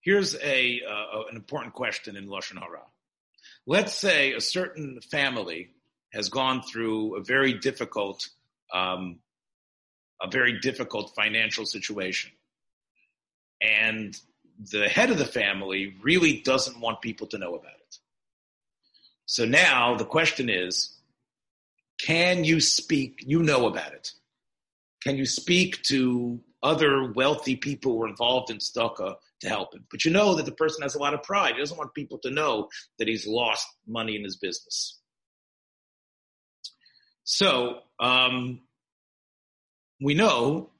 here's 0.00 0.34
a 0.36 0.80
uh, 0.88 1.22
an 1.30 1.36
important 1.36 1.74
question 1.74 2.16
in 2.16 2.26
lashon 2.26 2.58
hara. 2.58 2.80
Let's 3.66 3.94
say 3.94 4.32
a 4.32 4.40
certain 4.40 5.00
family 5.10 5.74
has 6.12 6.28
gone 6.28 6.62
through 6.62 7.16
a 7.16 7.22
very 7.22 7.52
difficult 7.52 8.28
um, 8.72 9.18
a 10.22 10.28
very 10.30 10.60
difficult 10.60 11.14
financial 11.14 11.66
situation. 11.66 12.30
And 13.60 14.16
the 14.70 14.88
head 14.88 15.10
of 15.10 15.18
the 15.18 15.24
family 15.24 15.94
really 16.02 16.40
doesn't 16.40 16.80
want 16.80 17.00
people 17.00 17.26
to 17.28 17.38
know 17.38 17.54
about 17.54 17.72
it. 17.72 17.96
So 19.26 19.44
now 19.44 19.96
the 19.96 20.04
question 20.04 20.50
is, 20.50 20.96
can 21.98 22.44
you 22.44 22.60
speak, 22.60 23.22
you 23.26 23.42
know 23.42 23.66
about 23.66 23.92
it. 23.92 24.12
Can 25.02 25.16
you 25.16 25.26
speak 25.26 25.82
to 25.84 26.40
other 26.62 27.12
wealthy 27.12 27.56
people 27.56 27.92
who 27.92 28.02
are 28.02 28.08
involved 28.08 28.50
in 28.50 28.58
tzedakah 28.58 29.16
to 29.40 29.48
help 29.48 29.74
him? 29.74 29.84
But 29.90 30.04
you 30.04 30.10
know 30.10 30.34
that 30.34 30.46
the 30.46 30.52
person 30.52 30.82
has 30.82 30.94
a 30.94 30.98
lot 30.98 31.14
of 31.14 31.22
pride. 31.22 31.54
He 31.54 31.60
doesn't 31.60 31.76
want 31.76 31.94
people 31.94 32.18
to 32.18 32.30
know 32.30 32.68
that 32.98 33.08
he's 33.08 33.26
lost 33.26 33.66
money 33.86 34.16
in 34.16 34.24
his 34.24 34.36
business. 34.36 34.98
So, 37.24 37.78
um, 37.98 38.60
we 40.00 40.14
know 40.14 40.70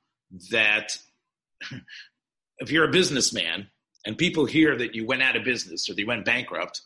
that 0.50 0.98
if 2.58 2.70
you're 2.70 2.88
a 2.88 2.92
businessman 2.92 3.68
and 4.06 4.16
people 4.16 4.46
hear 4.46 4.76
that 4.76 4.94
you 4.94 5.06
went 5.06 5.22
out 5.22 5.36
of 5.36 5.44
business 5.44 5.88
or 5.88 5.94
that 5.94 6.00
you 6.00 6.06
went 6.06 6.24
bankrupt, 6.24 6.82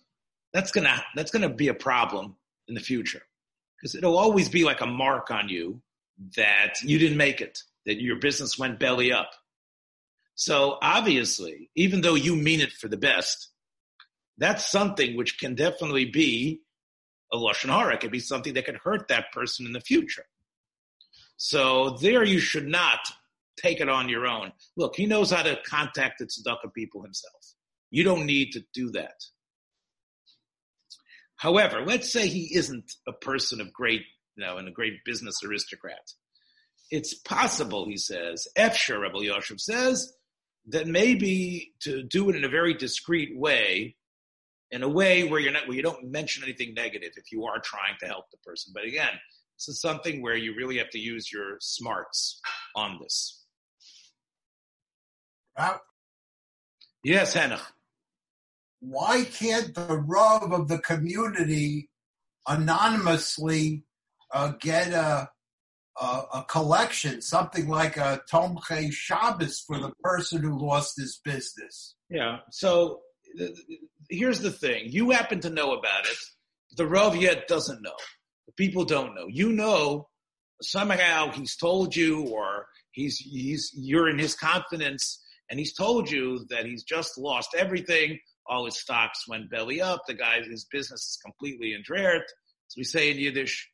that's 0.52 0.70
gonna 0.70 1.02
that's 1.14 1.30
gonna 1.30 1.48
be 1.48 1.68
a 1.68 1.74
problem 1.74 2.36
in 2.68 2.74
the 2.74 2.80
future 2.80 3.22
because 3.76 3.94
it'll 3.94 4.16
always 4.16 4.48
be 4.48 4.64
like 4.64 4.80
a 4.80 4.86
mark 4.86 5.30
on 5.30 5.48
you 5.48 5.80
that 6.36 6.80
you 6.82 6.98
didn't 6.98 7.18
make 7.18 7.40
it, 7.40 7.62
that 7.86 8.00
your 8.00 8.16
business 8.16 8.58
went 8.58 8.78
belly 8.78 9.12
up. 9.12 9.32
So 10.36 10.78
obviously, 10.80 11.70
even 11.74 12.00
though 12.00 12.14
you 12.14 12.34
mean 12.34 12.60
it 12.60 12.72
for 12.72 12.88
the 12.88 12.96
best, 12.96 13.48
that's 14.38 14.68
something 14.68 15.16
which 15.16 15.38
can 15.38 15.54
definitely 15.54 16.06
be 16.06 16.62
a 17.32 17.36
lashon 17.36 17.68
hara. 17.68 17.94
It 17.94 18.00
could 18.00 18.10
be 18.10 18.20
something 18.20 18.54
that 18.54 18.64
could 18.64 18.80
hurt 18.82 19.08
that 19.08 19.32
person 19.32 19.66
in 19.66 19.72
the 19.72 19.80
future. 19.80 20.24
So 21.36 21.90
there 22.00 22.24
you 22.24 22.38
should 22.38 22.66
not 22.66 23.00
take 23.60 23.80
it 23.80 23.88
on 23.88 24.08
your 24.08 24.26
own. 24.26 24.52
Look, 24.76 24.96
he 24.96 25.06
knows 25.06 25.30
how 25.30 25.42
to 25.42 25.58
contact 25.66 26.18
the 26.18 26.26
tzedakah 26.26 26.72
people 26.74 27.02
himself. 27.02 27.54
You 27.90 28.04
don't 28.04 28.26
need 28.26 28.52
to 28.52 28.62
do 28.72 28.90
that. 28.92 29.14
However, 31.36 31.84
let's 31.84 32.12
say 32.12 32.26
he 32.26 32.56
isn't 32.56 32.92
a 33.06 33.12
person 33.12 33.60
of 33.60 33.72
great, 33.72 34.02
you 34.36 34.44
know, 34.44 34.56
and 34.56 34.68
a 34.68 34.72
great 34.72 35.04
business 35.04 35.42
aristocrat. 35.44 36.12
It's 36.90 37.14
possible, 37.14 37.86
he 37.86 37.96
says, 37.96 38.46
Efsher, 38.56 39.00
Rebbe 39.00 39.18
Yoshev 39.18 39.60
says, 39.60 40.12
that 40.68 40.86
maybe 40.86 41.74
to 41.80 42.02
do 42.02 42.30
it 42.30 42.36
in 42.36 42.44
a 42.44 42.48
very 42.48 42.74
discreet 42.74 43.36
way, 43.38 43.96
in 44.70 44.82
a 44.82 44.88
way 44.88 45.24
where 45.24 45.38
you're 45.38 45.52
not 45.52 45.68
where 45.68 45.76
you 45.76 45.82
don't 45.82 46.10
mention 46.10 46.42
anything 46.42 46.74
negative 46.74 47.12
if 47.16 47.30
you 47.30 47.44
are 47.44 47.60
trying 47.60 47.94
to 48.00 48.06
help 48.06 48.30
the 48.30 48.38
person. 48.38 48.72
But 48.74 48.84
again, 48.84 49.12
this 49.58 49.68
is 49.68 49.80
something 49.80 50.20
where 50.22 50.36
you 50.36 50.54
really 50.56 50.78
have 50.78 50.90
to 50.90 50.98
use 50.98 51.32
your 51.32 51.56
smarts 51.60 52.40
on 52.74 52.98
this. 53.00 53.44
Uh, 55.56 55.78
Yes, 57.04 57.34
Henoch. 57.34 57.60
why 58.80 59.24
can't 59.24 59.74
the 59.74 59.98
Rav 60.06 60.52
of 60.52 60.68
the 60.68 60.78
community 60.78 61.90
anonymously 62.48 63.84
uh, 64.32 64.52
get 64.58 64.88
a, 64.92 65.28
a 66.00 66.04
a 66.34 66.44
collection, 66.48 67.20
something 67.20 67.68
like 67.68 67.96
a 67.98 68.22
Tomche 68.32 68.90
Shabbos 68.92 69.60
for 69.66 69.78
the 69.78 69.92
person 70.02 70.42
who 70.42 70.58
lost 70.58 70.94
his 70.96 71.20
business? 71.22 71.94
Yeah. 72.08 72.38
So 72.50 73.00
here's 74.08 74.40
the 74.40 74.50
thing: 74.50 74.84
you 74.86 75.10
happen 75.10 75.40
to 75.40 75.50
know 75.50 75.72
about 75.74 76.06
it. 76.06 76.16
The 76.78 76.86
Rav 76.86 77.16
yet 77.16 77.46
doesn't 77.48 77.82
know. 77.82 77.96
The 78.46 78.52
people 78.52 78.84
don't 78.84 79.14
know. 79.14 79.26
You 79.28 79.52
know 79.52 80.08
somehow 80.62 81.30
he's 81.30 81.56
told 81.56 81.94
you, 81.94 82.26
or 82.28 82.66
he's 82.92 83.18
he's 83.18 83.70
you're 83.74 84.08
in 84.08 84.18
his 84.18 84.34
confidence, 84.34 85.22
and 85.50 85.58
he's 85.58 85.74
told 85.74 86.10
you 86.10 86.46
that 86.50 86.66
he's 86.66 86.84
just 86.84 87.18
lost 87.18 87.54
everything. 87.56 88.18
All 88.46 88.64
his 88.66 88.78
stocks 88.78 89.26
went 89.26 89.50
belly 89.50 89.80
up. 89.80 90.02
The 90.06 90.14
guy, 90.14 90.42
his 90.42 90.66
business 90.66 91.00
is 91.00 91.18
completely 91.24 91.72
in 91.72 91.82
dreert, 91.84 92.22
as 92.22 92.76
we 92.76 92.84
say 92.84 93.10
in 93.10 93.18
Yiddish. 93.18 93.70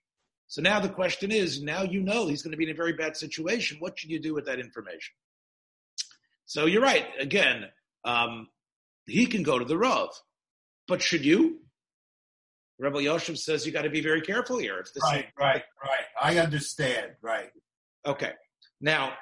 So 0.49 0.63
now 0.63 0.81
the 0.81 0.89
question 0.89 1.31
is: 1.31 1.63
now 1.63 1.83
you 1.83 2.03
know 2.03 2.27
he's 2.27 2.43
going 2.43 2.53
to 2.53 2.59
be 2.59 2.65
in 2.65 2.71
a 2.71 2.75
very 2.75 2.93
bad 2.93 3.17
situation. 3.17 3.79
What 3.81 3.99
should 3.99 4.11
you 4.11 4.21
do 4.21 4.35
with 4.35 4.47
that 4.47 4.61
information? 4.61 5.15
So 6.47 6.67
you're 6.67 6.83
right. 6.83 7.07
Again, 7.21 7.67
um, 8.05 8.49
he 9.07 9.27
can 9.27 9.43
go 9.43 9.59
to 9.59 9.65
the 9.65 9.79
Rav. 9.79 10.09
But 10.89 11.03
should 11.03 11.25
you? 11.25 11.61
Rebbe 12.81 12.99
Yoshev 12.99 13.37
says 13.37 13.67
you 13.67 13.73
got 13.73 13.83
to 13.83 13.91
be 13.91 14.01
very 14.01 14.23
careful 14.23 14.59
here. 14.59 14.83
Right, 15.03 15.27
right, 15.39 15.63
right. 15.83 16.05
I 16.21 16.39
understand. 16.39 17.13
Right. 17.21 17.51
okay. 18.07 18.33
Now, 18.81 19.13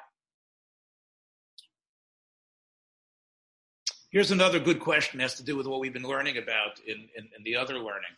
here's 4.12 4.31
another 4.31 4.61
good 4.61 4.79
question. 4.79 5.19
It 5.19 5.25
has 5.25 5.35
to 5.35 5.43
do 5.43 5.57
with 5.57 5.67
what 5.67 5.81
we've 5.81 5.93
been 5.93 6.05
learning 6.05 6.38
about 6.38 6.79
in, 6.87 7.09
in, 7.17 7.25
in 7.37 7.43
the 7.43 7.57
other 7.57 7.75
learning. 7.75 8.15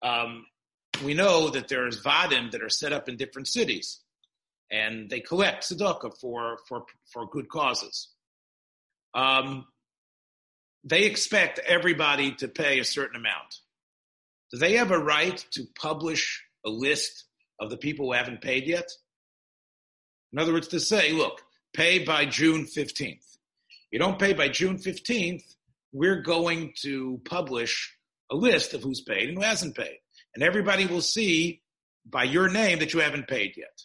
Um, 0.00 0.46
we 1.04 1.12
know 1.12 1.50
that 1.50 1.68
there's 1.68 2.02
vadim 2.02 2.50
that 2.52 2.62
are 2.62 2.70
set 2.70 2.94
up 2.94 3.10
in 3.10 3.18
different 3.18 3.48
cities, 3.48 4.00
and 4.70 5.10
they 5.10 5.20
collect 5.20 5.64
tzedakah 5.68 6.18
for 6.18 6.60
for 6.66 6.86
for 7.12 7.28
good 7.28 7.50
causes. 7.50 8.08
Um, 9.12 9.66
they 10.82 11.02
expect 11.02 11.58
everybody 11.58 12.32
to 12.36 12.48
pay 12.48 12.78
a 12.78 12.84
certain 12.84 13.16
amount. 13.16 13.56
Do 14.52 14.58
they 14.58 14.74
have 14.74 14.90
a 14.90 14.98
right 14.98 15.44
to 15.52 15.64
publish 15.78 16.44
a 16.64 16.70
list 16.70 17.24
of 17.60 17.70
the 17.70 17.76
people 17.76 18.06
who 18.06 18.12
haven't 18.12 18.42
paid 18.42 18.66
yet? 18.66 18.88
In 20.32 20.38
other 20.38 20.52
words, 20.52 20.68
to 20.68 20.80
say, 20.80 21.12
look, 21.12 21.42
pay 21.74 22.04
by 22.04 22.26
June 22.26 22.64
15th. 22.64 23.38
You 23.90 23.98
don't 23.98 24.18
pay 24.18 24.32
by 24.32 24.48
June 24.48 24.78
15th, 24.78 25.42
we're 25.92 26.20
going 26.20 26.72
to 26.82 27.20
publish 27.24 27.96
a 28.30 28.36
list 28.36 28.74
of 28.74 28.82
who's 28.82 29.00
paid 29.00 29.28
and 29.28 29.38
who 29.38 29.44
hasn't 29.44 29.76
paid. 29.76 29.98
And 30.34 30.42
everybody 30.42 30.86
will 30.86 31.00
see 31.00 31.62
by 32.04 32.24
your 32.24 32.48
name 32.48 32.80
that 32.80 32.92
you 32.92 33.00
haven't 33.00 33.28
paid 33.28 33.54
yet. 33.56 33.82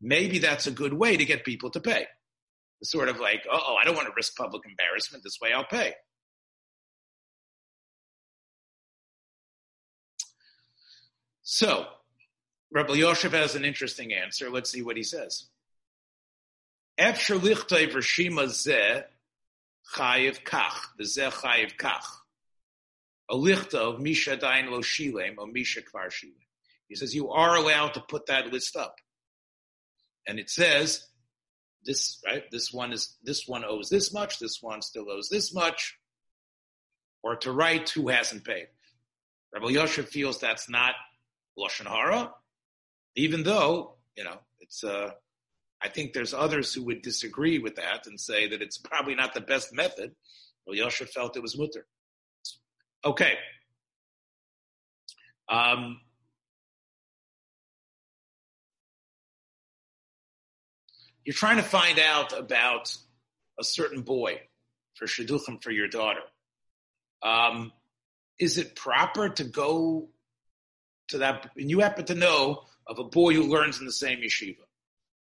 Maybe 0.00 0.38
that's 0.38 0.66
a 0.66 0.70
good 0.70 0.92
way 0.92 1.16
to 1.16 1.24
get 1.24 1.44
people 1.44 1.70
to 1.70 1.80
pay. 1.80 2.06
Sort 2.82 3.08
of 3.08 3.20
like, 3.20 3.42
oh, 3.50 3.76
I 3.80 3.84
don't 3.84 3.94
want 3.94 4.08
to 4.08 4.14
risk 4.16 4.36
public 4.36 4.62
embarrassment. 4.66 5.24
This 5.24 5.38
way 5.40 5.52
I'll 5.52 5.64
pay. 5.64 5.94
So, 11.48 11.86
Rabbi 12.72 12.94
Yosef 12.94 13.30
has 13.30 13.54
an 13.54 13.64
interesting 13.64 14.12
answer. 14.12 14.50
Let's 14.50 14.68
see 14.68 14.82
what 14.82 14.96
he 14.96 15.04
says. 15.04 15.46
Efshar 16.98 17.38
lichtay 17.38 17.88
v'shima 17.88 18.46
zeh 18.48 19.04
chayiv 19.94 20.42
kach. 20.42 20.74
The 20.98 21.04
zeh 21.04 21.30
chayiv 21.30 21.76
kach. 21.76 22.02
A 23.30 23.36
lichta 23.36 23.74
of 23.76 24.00
misha 24.00 24.36
dain 24.36 24.72
lo 24.72 24.80
shilem 24.80 25.38
or 25.38 25.46
misha 25.46 25.82
kvar 25.82 26.08
shilem. 26.08 26.34
He 26.88 26.96
says 26.96 27.14
you 27.14 27.30
are 27.30 27.54
allowed 27.54 27.94
to 27.94 28.00
put 28.00 28.26
that 28.26 28.52
list 28.52 28.74
up. 28.74 28.96
And 30.26 30.40
it 30.40 30.50
says 30.50 31.06
this, 31.84 32.20
right? 32.26 32.42
This 32.50 32.72
one 32.72 32.92
is, 32.92 33.14
this 33.22 33.46
one 33.46 33.64
owes 33.64 33.88
this 33.88 34.12
much. 34.12 34.40
This 34.40 34.58
one 34.60 34.82
still 34.82 35.08
owes 35.08 35.28
this 35.28 35.54
much. 35.54 35.96
Or 37.22 37.36
to 37.36 37.52
write 37.52 37.88
who 37.90 38.08
hasn't 38.08 38.44
paid. 38.44 38.66
Rabbi 39.54 39.68
Yosef 39.68 40.08
feels 40.08 40.40
that's 40.40 40.68
not 40.68 40.96
Lashon 41.58 41.86
Hara, 41.86 42.32
even 43.14 43.42
though, 43.42 43.96
you 44.16 44.24
know, 44.24 44.38
it's, 44.60 44.84
uh, 44.84 45.10
I 45.82 45.88
think 45.88 46.12
there's 46.12 46.34
others 46.34 46.72
who 46.72 46.84
would 46.84 47.02
disagree 47.02 47.58
with 47.58 47.76
that 47.76 48.06
and 48.06 48.18
say 48.18 48.48
that 48.48 48.62
it's 48.62 48.78
probably 48.78 49.14
not 49.14 49.34
the 49.34 49.40
best 49.40 49.72
method. 49.72 50.14
Well, 50.66 50.76
Yosef 50.76 51.10
felt 51.10 51.36
it 51.36 51.42
was 51.42 51.56
mutter. 51.56 51.86
Okay. 53.04 53.34
Um, 55.48 56.00
you're 61.24 61.34
trying 61.34 61.58
to 61.58 61.62
find 61.62 61.98
out 61.98 62.36
about 62.36 62.96
a 63.58 63.64
certain 63.64 64.02
boy 64.02 64.40
for 64.94 65.06
shidduchim 65.06 65.62
for 65.62 65.70
your 65.70 65.88
daughter. 65.88 66.20
Um, 67.22 67.72
is 68.38 68.58
it 68.58 68.74
proper 68.74 69.28
to 69.28 69.44
go 69.44 70.08
to 71.08 71.18
that? 71.18 71.50
And 71.56 71.70
you 71.70 71.80
happen 71.80 72.04
to 72.06 72.14
know 72.14 72.62
of 72.86 72.98
a 72.98 73.04
boy 73.04 73.34
who 73.34 73.44
learns 73.44 73.80
in 73.80 73.86
the 73.86 73.92
same 73.92 74.20
yeshiva. 74.20 74.64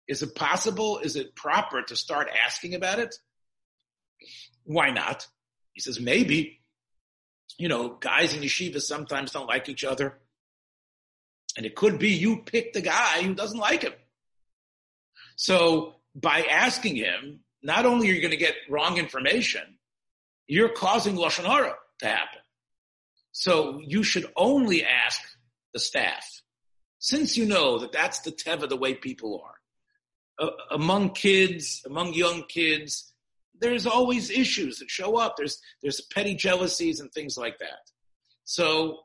Is 0.08 0.22
it 0.22 0.36
possible? 0.36 1.00
Is 1.00 1.16
it 1.16 1.36
proper 1.36 1.82
to 1.82 1.96
start 1.96 2.30
asking 2.46 2.76
about 2.76 3.00
it? 3.00 3.16
Why 4.64 4.90
not? 4.90 5.28
He 5.74 5.82
says, 5.82 6.00
maybe. 6.00 6.62
You 7.58 7.70
know, 7.70 7.90
guys 7.90 8.34
in 8.34 8.42
yeshiva 8.42 8.82
sometimes 8.82 9.32
don't 9.32 9.48
like 9.48 9.70
each 9.70 9.84
other. 9.84 10.18
And 11.56 11.66
it 11.66 11.76
could 11.76 11.98
be 11.98 12.10
you 12.10 12.44
pick 12.44 12.74
the 12.74 12.82
guy 12.82 13.24
who 13.24 13.34
doesn't 13.34 13.60
like 13.60 13.84
him. 13.84 13.94
So 15.36 15.96
by 16.16 16.44
asking 16.44 16.96
him, 16.98 17.42
not 17.64 17.86
only 17.86 18.10
are 18.10 18.14
you 18.14 18.22
going 18.22 18.32
to 18.32 18.38
get 18.38 18.56
wrong 18.70 18.98
information, 18.98 19.62
you're 20.48 20.70
causing 20.70 21.16
Lashon 21.16 21.46
Hara 21.46 21.74
to 22.00 22.08
happen. 22.08 22.40
So 23.32 23.80
you 23.80 24.04
should 24.04 24.32
only 24.36 24.84
ask 24.84 25.22
the 25.74 25.80
staff. 25.80 26.26
Since 27.00 27.38
you 27.38 27.46
know 27.46 27.80
that 27.80 27.92
that's 27.92 28.20
the 28.20 28.32
teva, 28.32 28.68
the 28.68 28.78
way 28.78 28.94
people 28.94 29.44
are. 29.46 30.48
Uh, 30.48 30.52
among 30.72 31.12
kids, 31.12 31.82
among 31.86 32.14
young 32.14 32.44
kids, 32.44 33.14
there's 33.60 33.88
always 33.88 34.30
issues 34.30 34.80
that 34.80 34.90
show 34.90 35.18
up. 35.18 35.36
There's, 35.38 35.60
there's 35.82 36.02
petty 36.14 36.36
jealousies 36.36 37.00
and 37.00 37.12
things 37.12 37.38
like 37.38 37.58
that. 37.60 37.92
So 38.44 39.00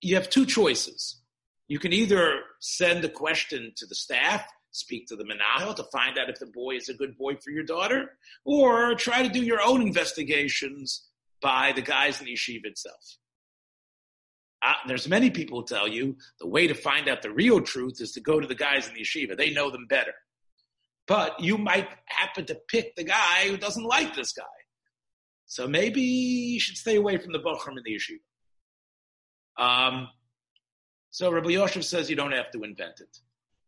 you 0.00 0.14
have 0.16 0.30
two 0.30 0.46
choices. 0.46 1.20
You 1.68 1.78
can 1.78 1.92
either 1.92 2.40
send 2.60 3.04
a 3.04 3.08
question 3.08 3.72
to 3.76 3.86
the 3.86 3.94
staff, 3.94 4.46
speak 4.70 5.06
to 5.08 5.16
the 5.16 5.24
menahel 5.24 5.74
to 5.76 5.84
find 5.84 6.18
out 6.18 6.30
if 6.30 6.38
the 6.38 6.46
boy 6.46 6.76
is 6.76 6.88
a 6.88 6.94
good 6.94 7.16
boy 7.16 7.36
for 7.42 7.50
your 7.50 7.64
daughter, 7.64 8.10
or 8.44 8.94
try 8.94 9.22
to 9.22 9.28
do 9.28 9.42
your 9.42 9.60
own 9.62 9.82
investigations 9.82 11.08
by 11.40 11.72
the 11.74 11.82
guys 11.82 12.20
in 12.20 12.26
the 12.26 12.34
yeshiva 12.34 12.66
itself. 12.66 13.18
Uh, 14.66 14.72
there's 14.88 15.08
many 15.08 15.30
people 15.30 15.60
who 15.60 15.66
tell 15.66 15.86
you 15.86 16.16
the 16.40 16.46
way 16.46 16.66
to 16.66 16.74
find 16.74 17.08
out 17.08 17.22
the 17.22 17.30
real 17.30 17.60
truth 17.60 18.00
is 18.00 18.10
to 18.12 18.20
go 18.20 18.40
to 18.40 18.48
the 18.48 18.54
guys 18.54 18.88
in 18.88 18.94
the 18.94 19.02
yeshiva. 19.02 19.36
They 19.36 19.50
know 19.50 19.70
them 19.70 19.86
better. 19.88 20.14
But 21.06 21.38
you 21.38 21.56
might 21.56 21.88
happen 22.06 22.46
to 22.46 22.56
pick 22.68 22.96
the 22.96 23.04
guy 23.04 23.48
who 23.48 23.56
doesn't 23.56 23.84
like 23.84 24.16
this 24.16 24.32
guy. 24.32 24.42
So 25.46 25.68
maybe 25.68 26.00
you 26.00 26.58
should 26.58 26.76
stay 26.76 26.96
away 26.96 27.16
from 27.18 27.32
the 27.32 27.38
Bochum 27.38 27.76
in 27.76 27.82
the 27.84 27.94
yeshiva. 27.94 28.18
Um, 29.64 30.08
so 31.10 31.30
Rabbi 31.30 31.50
Yosef 31.50 31.84
says 31.84 32.10
you 32.10 32.16
don't 32.16 32.32
have 32.32 32.50
to 32.50 32.62
invent 32.64 33.00
it. 33.00 33.16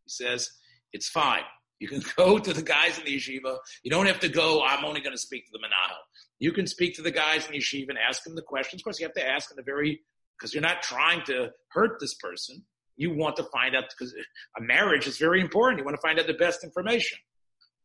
He 0.03 0.09
says 0.09 0.51
it's 0.91 1.07
fine. 1.07 1.43
You 1.79 1.87
can 1.87 2.03
go 2.17 2.39
to 2.39 2.53
the 2.53 2.61
guys 2.61 2.97
in 2.99 3.05
the 3.05 3.15
yeshiva. 3.15 3.57
You 3.83 3.91
don't 3.91 4.05
have 4.07 4.19
to 4.19 4.29
go, 4.29 4.63
I'm 4.65 4.83
only 4.83 4.99
going 4.99 5.15
to 5.15 5.21
speak 5.21 5.45
to 5.45 5.51
the 5.53 5.59
menahel. 5.59 6.01
You 6.39 6.51
can 6.51 6.67
speak 6.67 6.95
to 6.95 7.01
the 7.01 7.11
guys 7.11 7.45
in 7.45 7.53
the 7.53 7.59
yeshiva 7.59 7.89
and 7.89 7.97
ask 7.97 8.23
them 8.23 8.35
the 8.35 8.41
questions. 8.41 8.81
Of 8.81 8.83
course, 8.83 8.99
you 8.99 9.05
have 9.05 9.15
to 9.15 9.27
ask 9.27 9.49
in 9.51 9.57
a 9.57 9.63
very, 9.63 10.01
because 10.39 10.53
you're 10.53 10.61
not 10.61 10.81
trying 10.81 11.23
to 11.25 11.49
hurt 11.71 11.99
this 11.99 12.13
person. 12.15 12.63
You 12.95 13.15
want 13.15 13.35
to 13.37 13.43
find 13.43 13.75
out, 13.75 13.85
because 13.89 14.13
a 14.57 14.61
marriage 14.61 15.07
is 15.07 15.17
very 15.17 15.41
important. 15.41 15.79
You 15.79 15.85
want 15.85 15.95
to 15.95 16.01
find 16.01 16.19
out 16.19 16.27
the 16.27 16.33
best 16.33 16.63
information. 16.63 17.17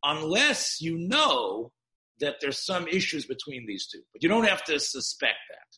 Unless 0.03 0.81
you 0.81 0.97
know 0.97 1.71
that 2.19 2.35
there's 2.41 2.65
some 2.65 2.87
issues 2.87 3.25
between 3.25 3.65
these 3.65 3.87
two. 3.87 4.01
But 4.13 4.23
you 4.23 4.29
don't 4.29 4.47
have 4.47 4.63
to 4.65 4.79
suspect 4.79 5.37
that. 5.49 5.77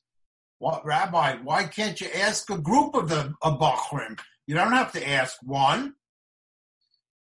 What, 0.60 0.86
Rabbi, 0.86 1.38
why 1.44 1.66
can't 1.66 2.00
you 2.02 2.08
ask 2.16 2.50
a 2.50 2.58
group 2.58 2.96
of 2.96 3.10
the 3.10 3.34
of 3.42 3.60
Bachrim? 3.60 4.20
You 4.48 4.56
don't 4.56 4.74
have 4.74 4.92
to 4.94 5.08
ask 5.08 5.38
one. 5.44 5.94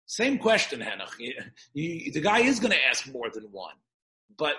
Same 0.06 0.38
question, 0.38 0.80
Henoch. 0.80 1.18
You, 1.18 1.34
you, 1.74 2.12
the 2.12 2.22
guy 2.22 2.40
is 2.40 2.60
going 2.60 2.74
to 2.74 2.88
ask 2.88 3.12
more 3.12 3.30
than 3.34 3.46
one, 3.52 3.74
but 4.38 4.56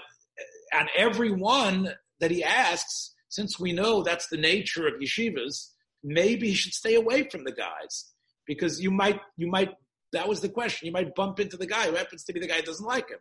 uh, 0.75 0.81
on 0.81 0.88
every 0.96 1.31
one 1.31 1.94
that 2.18 2.33
he 2.33 2.42
asks, 2.42 3.14
since 3.28 3.58
we 3.58 3.72
know 3.72 4.02
that's 4.02 4.28
the 4.28 4.36
nature 4.36 4.86
of 4.86 4.94
yeshivas, 5.00 5.70
maybe 6.02 6.48
he 6.48 6.54
should 6.54 6.74
stay 6.74 6.94
away 6.94 7.28
from 7.28 7.44
the 7.44 7.52
guys 7.52 8.12
because 8.46 8.80
you 8.80 8.90
might, 8.90 9.20
you 9.36 9.48
might, 9.48 9.70
that 10.12 10.28
was 10.28 10.40
the 10.40 10.48
question. 10.48 10.86
You 10.86 10.92
might 10.92 11.14
bump 11.14 11.40
into 11.40 11.56
the 11.56 11.66
guy 11.66 11.86
who 11.88 11.96
happens 11.96 12.24
to 12.24 12.32
be 12.32 12.40
the 12.40 12.46
guy 12.46 12.56
who 12.56 12.62
doesn't 12.62 12.86
like 12.86 13.10
him. 13.10 13.18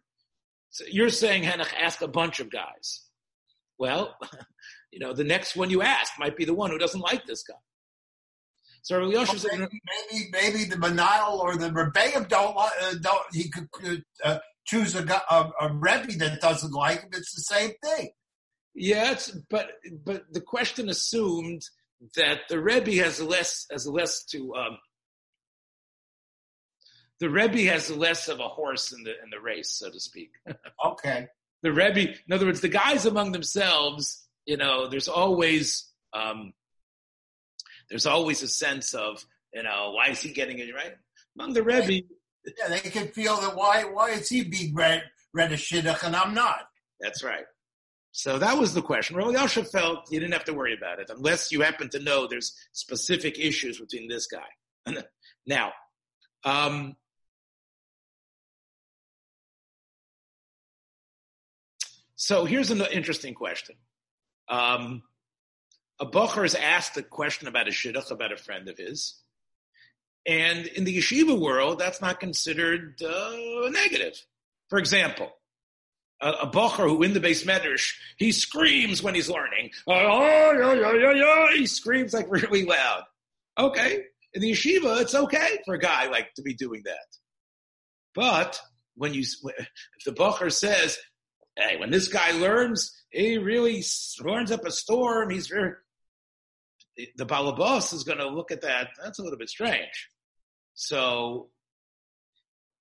So 0.69 0.85
you're 0.89 1.09
saying, 1.09 1.43
Henoch, 1.43 1.73
ask 1.79 2.01
a 2.01 2.07
bunch 2.07 2.39
of 2.39 2.51
guys. 2.51 3.05
Well, 3.77 4.15
you 4.91 4.99
know, 4.99 5.13
the 5.13 5.23
next 5.23 5.55
one 5.55 5.69
you 5.69 5.81
ask 5.81 6.13
might 6.19 6.37
be 6.37 6.45
the 6.45 6.53
one 6.53 6.69
who 6.69 6.77
doesn't 6.77 7.01
like 7.01 7.25
this 7.25 7.43
guy. 7.43 7.55
So 8.85 8.99
Rabbi 8.99 9.13
Yosef 9.13 9.43
well, 9.43 9.59
maybe, 9.59 9.81
maybe, 10.11 10.29
maybe 10.31 10.63
the 10.65 10.75
menahel 10.75 11.39
or 11.39 11.55
the 11.55 11.71
Rebbeim 11.71 12.27
don't 12.27 12.55
uh, 12.55 12.93
don't 13.01 13.23
he 13.33 13.49
could 13.49 14.03
uh, 14.23 14.37
choose 14.65 14.93
a, 14.93 15.03
a, 15.03 15.51
a 15.59 15.73
Rebbe 15.73 16.13
that 16.19 16.39
doesn't 16.39 16.71
like 16.71 17.01
him. 17.01 17.09
It's 17.13 17.33
the 17.33 17.41
same 17.41 17.71
thing. 17.83 18.09
Yes, 18.75 19.31
but 19.49 19.69
but 20.03 20.25
the 20.31 20.41
question 20.41 20.89
assumed 20.89 21.61
that 22.17 22.41
the 22.49 22.59
Rebbe 22.59 23.01
has 23.03 23.21
less 23.21 23.65
has 23.71 23.87
less 23.87 24.25
to 24.25 24.53
um, 24.55 24.77
the 27.21 27.29
Rebbe 27.29 27.71
has 27.71 27.89
less 27.89 28.27
of 28.27 28.41
a 28.41 28.49
horse 28.49 28.91
in 28.91 29.03
the 29.03 29.11
in 29.11 29.29
the 29.31 29.39
race, 29.39 29.71
so 29.71 29.89
to 29.89 29.99
speak. 29.99 30.31
okay. 30.85 31.27
The 31.63 31.71
Rebbe, 31.71 32.11
in 32.27 32.33
other 32.33 32.45
words, 32.45 32.61
the 32.61 32.67
guys 32.67 33.05
among 33.05 33.31
themselves, 33.31 34.27
you 34.45 34.57
know, 34.57 34.87
there's 34.87 35.07
always 35.07 35.89
um, 36.13 36.53
there's 37.89 38.05
always 38.05 38.43
a 38.43 38.47
sense 38.47 38.93
of, 38.93 39.25
you 39.53 39.63
know, 39.63 39.93
why 39.95 40.09
is 40.09 40.21
he 40.21 40.33
getting 40.33 40.59
it 40.59 40.73
right? 40.75 40.95
Among 41.37 41.53
the 41.53 41.63
Rebbe, 41.63 42.05
yeah, 42.57 42.67
they 42.67 42.79
can 42.79 43.07
feel 43.07 43.37
that 43.37 43.55
why 43.55 43.83
why 43.83 44.09
is 44.11 44.27
he 44.27 44.43
being 44.43 44.75
read 44.75 45.03
read 45.33 45.53
a 45.53 45.57
shidduch 45.57 46.03
and 46.03 46.15
I'm 46.15 46.33
not. 46.33 46.67
That's 46.99 47.23
right. 47.23 47.45
So 48.17 48.39
that 48.39 48.57
was 48.57 48.73
the 48.73 48.81
question. 48.81 49.17
Rabbi 49.17 49.31
Yasha 49.31 49.65
felt 49.65 50.09
you 50.09 50.21
didn't 50.21 50.31
have 50.31 50.45
to 50.45 50.53
worry 50.53 50.73
about 50.73 50.99
it 50.99 51.09
unless 51.09 51.51
you 51.51 51.59
happen 51.59 51.89
to 51.89 51.99
know 51.99 52.27
there's 52.27 52.55
specific 52.71 53.37
issues 53.37 53.77
between 53.77 54.07
this 54.07 54.25
guy. 54.25 54.95
now, 55.45 55.73
um, 56.45 56.95
so 62.15 62.45
here's 62.45 62.71
an 62.71 62.79
interesting 62.89 63.33
question. 63.33 63.75
Um, 64.47 65.03
a 65.99 66.05
Bocher 66.05 66.45
is 66.45 66.55
asked 66.55 66.95
a 66.95 67.03
question 67.03 67.49
about 67.49 67.67
a 67.67 67.71
shidduch 67.71 68.11
about 68.11 68.31
a 68.31 68.37
friend 68.37 68.69
of 68.69 68.77
his, 68.77 69.19
and 70.25 70.67
in 70.67 70.85
the 70.85 70.97
yeshiva 70.97 71.37
world, 71.37 71.79
that's 71.79 71.99
not 71.99 72.21
considered 72.21 73.01
uh, 73.03 73.69
negative. 73.71 74.25
For 74.69 74.79
example, 74.79 75.33
a, 76.25 76.29
a 76.41 76.47
bocher 76.47 76.89
who 76.89 77.03
in 77.03 77.13
the 77.13 77.19
beis 77.19 77.45
medrash, 77.45 77.93
he 78.17 78.31
screams 78.31 79.03
when 79.03 79.13
he's 79.13 79.29
learning. 79.29 79.69
Oh, 79.87 80.51
yeah, 80.51 80.73
yeah, 80.73 80.93
yeah, 80.93 81.11
yeah. 81.11 81.55
He 81.55 81.67
screams 81.67 82.13
like 82.13 82.25
really 82.29 82.65
loud. 82.65 83.03
Okay. 83.57 84.03
In 84.33 84.41
the 84.41 84.51
yeshiva, 84.51 85.01
it's 85.01 85.15
okay 85.15 85.59
for 85.65 85.75
a 85.75 85.79
guy 85.79 86.07
like 86.07 86.33
to 86.33 86.41
be 86.41 86.55
doing 86.55 86.81
that. 86.85 87.07
But 88.15 88.59
when 88.95 89.13
you, 89.13 89.21
if 89.21 90.05
the 90.05 90.11
bocher 90.11 90.51
says, 90.51 90.97
hey, 91.55 91.77
when 91.77 91.91
this 91.91 92.07
guy 92.07 92.31
learns, 92.31 92.91
he 93.11 93.37
really 93.37 93.83
learns 94.19 94.51
up 94.51 94.65
a 94.65 94.71
storm. 94.71 95.29
He's 95.29 95.47
very, 95.47 95.73
the 97.17 97.25
balabas 97.25 97.93
is 97.93 98.03
going 98.03 98.17
to 98.17 98.27
look 98.27 98.51
at 98.51 98.61
that. 98.61 98.89
That's 99.01 99.19
a 99.19 99.23
little 99.23 99.37
bit 99.37 99.49
strange. 99.49 100.09
So 100.73 101.49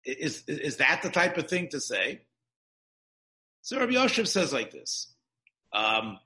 is, 0.04 0.44
is 0.48 0.78
that 0.78 1.02
the 1.02 1.10
type 1.10 1.36
of 1.36 1.48
thing 1.48 1.68
to 1.68 1.80
say? 1.80 2.22
So 3.64 3.78
Rabbi 3.78 3.92
Yosef 3.92 4.28
says 4.28 4.52
like 4.52 4.70
this. 4.72 5.10
Um, 5.72 6.18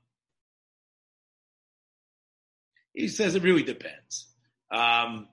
he 2.93 3.07
says 3.07 3.37
it 3.37 3.45
really 3.45 3.63
depends. 3.63 4.27
Um, 4.73 5.29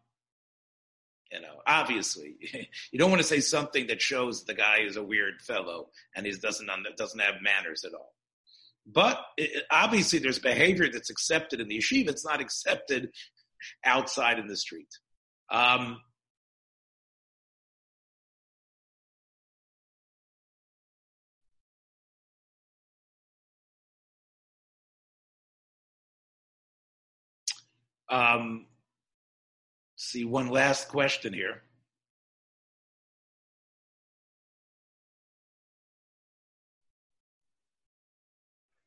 you 1.31 1.41
know, 1.41 1.55
obviously, 1.65 2.35
you 2.91 2.99
don't 2.99 3.09
want 3.09 3.23
to 3.23 3.27
say 3.27 3.39
something 3.39 3.87
that 3.87 4.03
shows 4.03 4.45
the 4.45 4.53
guy 4.53 4.81
is 4.87 4.97
a 4.97 5.03
weird 5.03 5.41
fellow 5.41 5.89
and 6.15 6.27
he 6.27 6.31
doesn't 6.33 6.69
doesn't 6.95 7.19
have 7.19 7.41
manners 7.41 7.83
at 7.83 7.95
all. 7.95 8.13
But 8.85 9.19
it, 9.35 9.63
obviously, 9.71 10.19
there's 10.19 10.37
behavior 10.37 10.87
that's 10.91 11.09
accepted 11.09 11.59
in 11.59 11.67
the 11.67 11.79
yeshiva. 11.79 12.09
It's 12.09 12.23
not 12.25 12.39
accepted 12.39 13.09
outside 13.83 14.37
in 14.37 14.45
the 14.45 14.55
street. 14.55 14.89
Um, 15.49 15.97
Um, 28.09 28.65
see 29.95 30.25
one 30.25 30.49
last 30.49 30.89
question 30.89 31.33
here. 31.33 31.63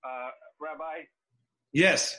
Uh, 0.05 0.31
Rabbi? 0.61 1.05
Yes. 1.73 2.17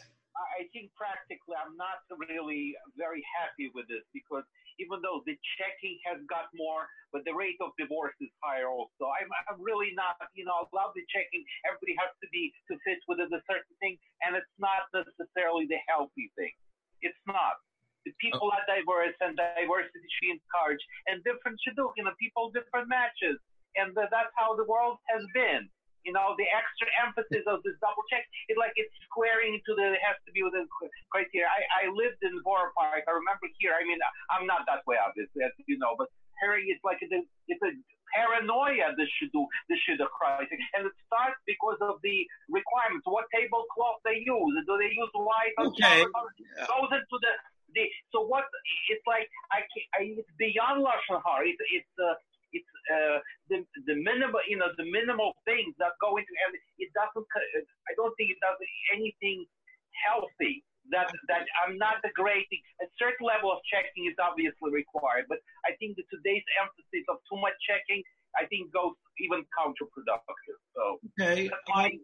I 0.59 0.67
think 0.71 0.91
practically 0.95 1.55
I'm 1.55 1.75
not 1.75 2.03
really 2.15 2.75
very 2.95 3.23
happy 3.39 3.71
with 3.75 3.87
this 3.87 4.03
because 4.13 4.43
even 4.79 5.03
though 5.03 5.19
the 5.27 5.35
checking 5.59 5.99
has 6.07 6.23
got 6.31 6.47
more, 6.55 6.87
but 7.11 7.27
the 7.27 7.35
rate 7.35 7.59
of 7.59 7.75
divorce 7.75 8.15
is 8.23 8.31
higher 8.39 8.71
also. 8.71 9.11
I'm, 9.19 9.27
I'm 9.51 9.59
really 9.59 9.91
not, 9.93 10.15
you 10.33 10.47
know, 10.47 10.55
I 10.55 10.63
love 10.71 10.95
the 10.95 11.03
checking. 11.11 11.43
Everybody 11.67 11.99
has 11.99 12.11
to 12.23 12.27
be 12.31 12.55
to 12.71 12.79
fit 12.87 13.03
within 13.11 13.27
a 13.35 13.43
certain 13.43 13.75
thing, 13.83 13.99
and 14.23 14.39
it's 14.39 14.55
not 14.55 14.87
necessarily 14.95 15.67
the 15.67 15.79
healthy 15.91 16.31
thing. 16.39 16.55
It's 17.01 17.23
not. 17.27 17.59
The 18.07 18.15
people 18.23 18.47
oh. 18.47 18.55
are 18.55 18.63
diverse 18.65 19.15
and 19.19 19.35
diversity 19.35 20.07
should 20.19 20.39
encourage 20.39 20.79
and 21.11 21.19
different 21.27 21.59
shidduch, 21.63 21.93
you 21.99 22.07
know, 22.07 22.15
people 22.15 22.49
different 22.55 22.87
matches. 22.87 23.37
And 23.77 23.93
the, 23.93 24.07
that's 24.09 24.33
how 24.39 24.55
the 24.55 24.65
world 24.65 24.97
has 25.13 25.21
been. 25.35 25.69
You 26.07 26.15
know, 26.15 26.31
the 26.39 26.47
extra 26.47 26.87
emphasis 27.03 27.43
of 27.43 27.59
this 27.67 27.75
double 27.83 28.07
check, 28.07 28.23
it's 28.47 28.55
like 28.55 28.71
it's 28.79 28.89
squaring 29.11 29.59
to 29.59 29.71
the, 29.75 29.93
it 29.93 29.99
has 29.99 30.15
to 30.23 30.31
be 30.31 30.41
within 30.47 30.63
criteria. 31.11 31.51
I, 31.51 31.85
I 31.85 31.91
lived 31.91 32.23
in 32.23 32.39
Borough 32.39 32.71
Park. 32.71 33.03
I 33.03 33.11
remember 33.11 33.51
here, 33.59 33.75
I 33.75 33.83
mean, 33.83 33.99
I'm 34.31 34.47
not 34.47 34.63
that 34.71 34.87
way, 34.87 34.95
obviously, 34.95 35.43
as 35.43 35.51
you 35.67 35.75
know, 35.75 35.99
but 35.99 36.07
Harry, 36.39 36.71
it's 36.71 36.79
like, 36.87 37.03
it's 37.03 37.11
a, 37.11 37.19
it's 37.51 37.59
a 37.67 37.75
paranoia 38.13 38.95
this 38.97 39.09
should 39.17 39.31
do 39.31 39.45
this 39.67 39.79
should 39.85 40.01
occur 40.01 40.41
and 40.41 40.85
it 40.85 40.95
starts 41.05 41.39
because 41.45 41.77
of 41.81 42.01
the 42.03 42.25
requirements. 42.49 43.05
What 43.05 43.25
tablecloth 43.33 44.01
they 44.05 44.21
use? 44.23 44.53
Do 44.65 44.73
they 44.77 44.91
use 44.93 45.11
white 45.13 45.55
okay. 45.57 46.05
yeah. 46.05 46.65
goes 46.67 46.91
into 46.91 47.17
the 47.21 47.33
the 47.75 47.85
so 48.09 48.25
what 48.25 48.45
it's 48.89 49.05
like 49.05 49.29
I, 49.53 49.65
I 49.97 50.17
it's 50.17 50.29
beyond 50.37 50.81
lashon 50.81 51.21
hara. 51.21 51.45
It's 51.45 51.61
it's 51.69 51.93
uh, 52.01 52.17
it's 52.53 52.71
uh, 52.89 53.19
the 53.49 53.61
the 53.85 53.95
minimal 54.01 54.41
you 54.49 54.57
know 54.57 54.69
the 54.77 54.87
minimal 54.89 55.37
things 55.45 55.73
that 55.77 55.93
go 56.01 56.17
into 56.17 56.33
and 56.49 56.57
it 56.81 56.89
doesn't 56.97 57.27
I 57.29 57.91
don't 57.95 58.13
think 58.17 58.33
it 58.33 58.41
does 58.41 58.57
anything 58.93 59.45
healthy 59.93 60.63
that 60.91 61.11
that 61.27 61.45
I'm 61.61 61.77
not 61.77 62.01
degrading. 62.03 62.61
A 62.81 62.87
certain 62.97 63.25
level 63.25 63.51
of 63.51 63.59
checking 63.69 64.09
is 64.09 64.15
obviously 64.19 64.71
required, 64.71 65.25
but 65.29 65.39
I 65.65 65.75
think 65.79 65.97
that 65.97 66.07
today's 66.09 66.45
emphasis 66.59 67.05
of 67.09 67.17
too 67.29 67.39
much 67.39 67.55
checking, 67.65 68.03
I 68.37 68.45
think, 68.45 68.73
goes 68.73 68.93
even 69.19 69.45
counterproductive. 69.53 70.57
So 70.75 70.83
okay. 71.19 71.49
I, 71.73 71.99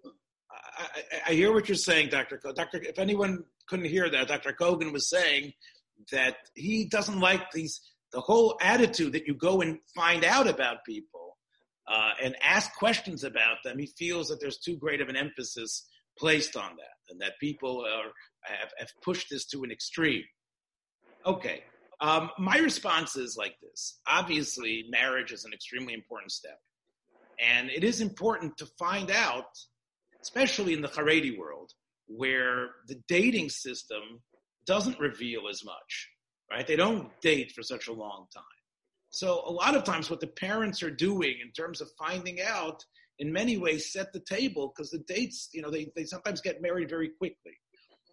I, 1.28 1.34
hear 1.34 1.54
what 1.54 1.68
you're 1.68 1.76
saying, 1.76 2.10
Dr. 2.10 2.38
Co- 2.38 2.54
Dr. 2.54 2.82
If 2.82 3.00
anyone 3.00 3.44
couldn't 3.68 3.86
hear 3.86 4.10
that, 4.10 4.28
Dr. 4.28 4.54
Kogan 4.54 4.94
was 4.94 5.10
saying 5.10 5.54
that 6.12 6.38
he 6.54 6.86
doesn't 6.86 7.20
like 7.20 7.52
these 7.52 7.82
the 8.12 8.22
whole 8.22 8.58
attitude 8.62 9.14
that 9.14 9.28
you 9.28 9.34
go 9.34 9.62
and 9.62 9.80
find 9.94 10.24
out 10.24 10.48
about 10.48 10.86
people 10.86 11.38
uh, 11.88 12.12
and 12.24 12.36
ask 12.42 12.74
questions 12.76 13.24
about 13.24 13.58
them. 13.64 13.78
He 13.78 13.88
feels 13.98 14.30
that 14.30 14.40
there's 14.40 14.58
too 14.58 14.78
great 14.78 15.02
of 15.02 15.10
an 15.10 15.18
emphasis 15.18 15.86
placed 16.18 16.56
on 16.56 16.76
that, 16.78 17.12
and 17.12 17.20
that 17.22 17.34
people 17.40 17.86
are 17.86 18.12
have, 18.48 18.72
have 18.78 18.90
pushed 19.04 19.28
this 19.30 19.46
to 19.48 19.64
an 19.64 19.72
extreme. 19.72 20.24
Okay. 21.26 21.64
Um, 22.02 22.30
my 22.38 22.58
response 22.58 23.16
is 23.16 23.38
like 23.38 23.56
this. 23.62 24.00
Obviously, 24.08 24.86
marriage 24.90 25.32
is 25.32 25.46
an 25.46 25.54
extremely 25.54 25.94
important 25.94 26.32
step. 26.32 26.60
And 27.40 27.70
it 27.70 27.84
is 27.84 28.02
important 28.02 28.58
to 28.58 28.66
find 28.78 29.12
out, 29.12 29.46
especially 30.22 30.74
in 30.74 30.82
the 30.82 30.88
Haredi 30.88 31.38
world, 31.38 31.72
where 32.08 32.70
the 32.88 33.02
dating 33.08 33.50
system 33.50 34.22
doesn't 34.66 35.00
reveal 35.00 35.48
as 35.50 35.64
much, 35.64 36.10
right? 36.52 36.66
They 36.66 36.76
don't 36.76 37.10
date 37.22 37.52
for 37.52 37.64
such 37.64 37.88
a 37.88 37.94
long 37.94 38.28
time. 38.34 38.44
So 39.10 39.44
a 39.46 39.52
lot 39.52 39.76
of 39.76 39.84
times 39.84 40.10
what 40.10 40.20
the 40.20 40.28
parents 40.28 40.84
are 40.84 40.92
doing 40.92 41.36
in 41.42 41.52
terms 41.52 41.82
of 41.82 41.90
finding 41.98 42.42
out 42.42 42.84
in 43.20 43.32
many 43.32 43.58
ways 43.58 43.94
set 43.94 44.12
the 44.12 44.20
table 44.20 44.74
because 44.76 44.92
the 44.92 45.04
dates, 45.08 45.50
you 45.54 45.62
know, 45.62 45.72
they, 45.72 45.92
they 45.96 46.04
sometimes 46.04 46.42
get 46.42 46.62
married 46.62 46.90
very 46.90 47.10
quickly. 47.18 47.54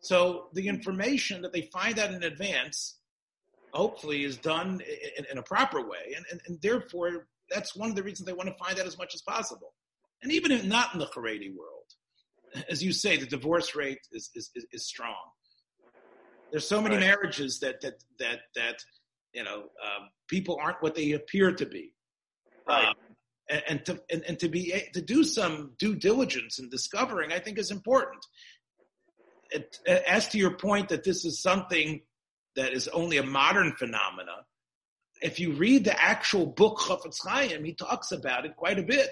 So 0.03 0.49
the 0.53 0.69
information 0.69 1.43
that 1.43 1.53
they 1.53 1.62
find 1.73 1.99
out 1.99 2.12
in 2.12 2.25
advance, 2.25 2.99
hopefully, 3.73 4.25
is 4.25 4.37
done 4.37 4.83
in, 5.17 5.25
in 5.31 5.38
a 5.38 5.43
proper 5.43 5.81
way, 5.81 6.15
and, 6.17 6.27
and, 6.31 6.41
and, 6.47 6.61
therefore 6.61 7.29
that's 7.49 7.77
one 7.77 7.88
of 7.88 7.97
the 7.97 8.03
reasons 8.03 8.27
they 8.27 8.33
want 8.33 8.49
to 8.49 8.65
find 8.65 8.79
out 8.79 8.87
as 8.87 8.99
much 8.99 9.15
as 9.15 9.23
possible. 9.23 9.75
And 10.23 10.33
even 10.33 10.51
if 10.51 10.65
not 10.65 10.93
in 10.93 10.99
the 10.99 11.07
Haredi 11.07 11.55
world, 11.55 12.65
as 12.69 12.83
you 12.83 12.93
say, 12.93 13.17
the 13.17 13.27
divorce 13.27 13.75
rate 13.75 14.01
is 14.12 14.31
is, 14.35 14.51
is 14.73 14.87
strong. 14.87 15.15
There's 16.51 16.69
so 16.69 16.83
many 16.83 16.97
right. 16.97 17.07
marriages 17.07 17.61
that 17.61 17.81
that 17.81 17.95
that 18.19 18.41
that 18.57 18.85
you 19.33 19.45
know 19.45 19.61
um, 19.61 20.09
people 20.29 20.59
aren't 20.61 20.83
what 20.83 20.95
they 20.95 21.12
appear 21.12 21.53
to 21.53 21.67
be. 21.67 21.95
Right. 22.67 22.88
Um, 22.88 22.95
and, 23.51 23.62
and, 23.69 23.87
to 23.87 24.01
and, 24.11 24.23
and 24.29 24.38
to 24.38 24.49
be 24.49 24.73
to 24.93 25.01
do 25.01 25.25
some 25.25 25.73
due 25.79 25.95
diligence 25.95 26.59
and 26.59 26.71
discovering, 26.71 27.33
I 27.33 27.38
think, 27.38 27.59
is 27.59 27.71
important. 27.71 28.25
It, 29.55 29.79
as 29.87 30.29
to 30.29 30.38
your 30.38 30.57
point 30.57 30.88
that 30.88 31.05
this 31.05 31.25
is 31.25 31.43
something 31.43 32.01
that 32.57 32.73
is 32.73 32.88
only 32.88 33.19
a 33.19 33.23
modern 33.23 33.73
phenomena, 33.73 34.47
if 35.21 35.38
you 35.38 35.53
read 35.53 35.85
the 35.85 36.03
actual 36.03 36.47
book 36.47 36.79
Chafetz 36.79 37.19
Chaim, 37.25 37.65
he 37.65 37.75
talks 37.75 38.12
about 38.12 38.45
it 38.45 38.57
quite 38.57 38.79
a 38.79 38.83
bit, 38.83 39.11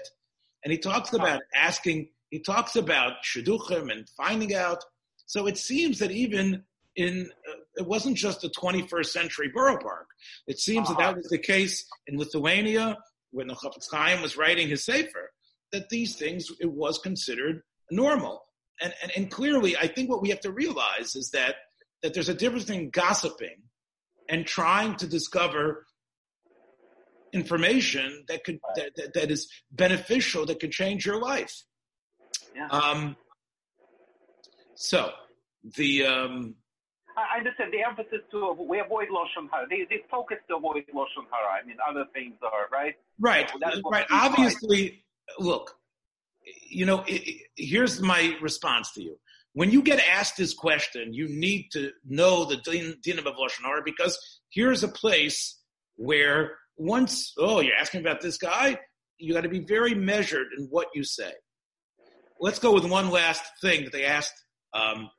and 0.63 0.71
he 0.71 0.77
talks 0.77 1.13
about 1.13 1.41
asking. 1.55 2.09
He 2.29 2.39
talks 2.39 2.77
about 2.77 3.23
shidduchim 3.23 3.91
and 3.91 4.07
finding 4.15 4.55
out. 4.55 4.83
So 5.25 5.47
it 5.47 5.57
seems 5.57 5.99
that 5.99 6.11
even 6.11 6.63
in 6.95 7.29
uh, 7.49 7.55
it 7.75 7.87
wasn't 7.87 8.17
just 8.17 8.43
a 8.43 8.49
21st 8.49 9.05
century 9.05 9.49
borough 9.53 9.79
park. 9.79 10.07
It 10.47 10.59
seems 10.59 10.89
uh-huh. 10.89 10.99
that 10.99 11.05
that 11.11 11.17
was 11.17 11.29
the 11.29 11.37
case 11.37 11.85
in 12.07 12.17
Lithuania 12.17 12.97
when 13.31 13.47
the 13.47 13.55
Chafetz 13.55 13.89
Chaim 13.91 14.21
was 14.21 14.37
writing 14.37 14.67
his 14.67 14.85
sefer. 14.85 15.31
That 15.71 15.89
these 15.89 16.15
things 16.15 16.49
it 16.59 16.71
was 16.71 16.97
considered 16.97 17.61
normal, 17.89 18.43
and, 18.81 18.93
and 19.01 19.11
and 19.15 19.31
clearly, 19.31 19.77
I 19.77 19.87
think 19.87 20.09
what 20.09 20.21
we 20.21 20.29
have 20.29 20.41
to 20.41 20.51
realize 20.51 21.15
is 21.15 21.31
that 21.31 21.55
that 22.01 22.13
there's 22.13 22.29
a 22.29 22.33
difference 22.33 22.65
between 22.65 22.89
gossiping 22.89 23.57
and 24.29 24.45
trying 24.45 24.95
to 24.97 25.07
discover 25.07 25.85
information 27.33 28.25
that 28.27 28.43
could 28.43 28.59
that, 28.75 28.91
that, 28.95 29.13
that 29.13 29.31
is 29.31 29.49
beneficial 29.71 30.45
that 30.45 30.59
could 30.59 30.71
change 30.71 31.05
your 31.05 31.19
life. 31.19 31.63
Yeah. 32.55 32.67
Um, 32.67 33.15
so 34.75 35.11
the 35.77 36.05
um, 36.05 36.55
I 37.17 37.39
understand 37.39 37.73
the 37.73 37.83
emphasis 37.87 38.25
to 38.31 38.53
we 38.53 38.79
avoid 38.79 39.09
lashon 39.09 39.47
hara. 39.51 39.67
They, 39.69 39.85
they 39.89 40.03
focus 40.09 40.37
to 40.49 40.55
avoid 40.57 40.83
lashon 40.93 41.25
hara. 41.31 41.61
I 41.61 41.65
mean, 41.65 41.77
other 41.87 42.05
things 42.13 42.35
are 42.41 42.67
right. 42.71 42.95
Right, 43.19 43.49
so 43.49 43.81
right. 43.89 44.05
Obviously, 44.11 45.03
look, 45.39 45.75
you 46.69 46.85
know, 46.85 47.01
it, 47.01 47.27
it, 47.27 47.41
here's 47.55 48.01
my 48.01 48.35
response 48.41 48.91
to 48.93 49.03
you. 49.03 49.17
When 49.53 49.71
you 49.71 49.81
get 49.81 49.99
asked 49.99 50.37
this 50.37 50.53
question, 50.53 51.13
you 51.13 51.27
need 51.27 51.69
to 51.73 51.91
know 52.05 52.45
the 52.45 52.57
din, 52.57 52.95
din 53.03 53.19
of 53.19 53.25
lashon 53.25 53.83
because 53.83 54.17
here's 54.49 54.83
a 54.83 54.87
place 54.87 55.59
where 55.95 56.57
once, 56.77 57.33
oh, 57.37 57.59
you're 57.59 57.75
asking 57.75 58.01
about 58.01 58.21
this 58.21 58.37
guy, 58.37 58.77
you 59.17 59.33
got 59.33 59.41
to 59.41 59.49
be 59.49 59.59
very 59.59 59.93
measured 59.93 60.47
in 60.57 60.67
what 60.69 60.87
you 60.93 61.03
say. 61.03 61.31
Let's 62.39 62.59
go 62.59 62.73
with 62.73 62.85
one 62.85 63.11
last 63.11 63.43
thing 63.61 63.83
that 63.83 63.93
they 63.93 64.05
asked 64.05 64.33
um, 64.73 65.09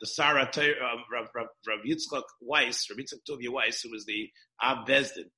the 0.00 0.06
Sarah 0.06 0.48
uh, 0.56 0.62
Rav, 1.12 1.28
Rav, 1.34 1.46
Rav 1.66 1.78
Yitzchak 1.86 2.22
Weiss, 2.40 2.86
Rav 2.88 2.98
Yitzchak 2.98 3.20
Tovia 3.28 3.50
Weiss, 3.50 3.82
who 3.82 3.90
was 3.90 4.06
the 4.06 4.28
Av 4.62 4.86
Beis 4.86 5.14
Din. 5.14 5.30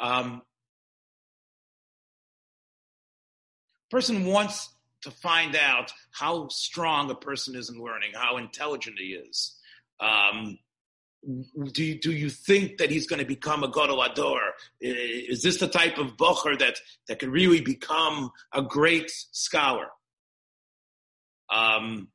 Um, 0.00 0.42
person 3.94 4.24
wants 4.24 4.70
to 5.02 5.10
find 5.12 5.54
out 5.54 5.92
how 6.10 6.48
strong 6.48 7.08
a 7.12 7.14
person 7.14 7.54
is 7.54 7.70
in 7.70 7.80
learning, 7.80 8.10
how 8.12 8.38
intelligent 8.38 8.98
he 8.98 9.12
is. 9.12 9.54
Um, 10.00 10.58
do 11.70 11.84
you, 11.84 12.00
do 12.00 12.10
you 12.10 12.28
think 12.28 12.78
that 12.78 12.90
he's 12.90 13.06
going 13.06 13.20
to 13.20 13.24
become 13.24 13.62
a 13.62 13.68
Gadol 13.68 14.02
Ador? 14.02 14.40
Is 14.80 15.42
this 15.42 15.58
the 15.58 15.68
type 15.68 15.98
of 15.98 16.16
bocher 16.16 16.58
that, 16.58 16.80
that 17.06 17.20
can 17.20 17.30
really 17.30 17.60
become 17.60 18.32
a 18.52 18.62
great 18.62 19.12
scholar? 19.30 19.86
Um, 21.48 22.08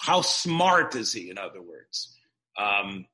how 0.00 0.22
smart 0.22 0.94
is 0.94 1.12
he, 1.12 1.28
in 1.28 1.36
other 1.36 1.60
words? 1.60 2.16
Um, 2.56 3.04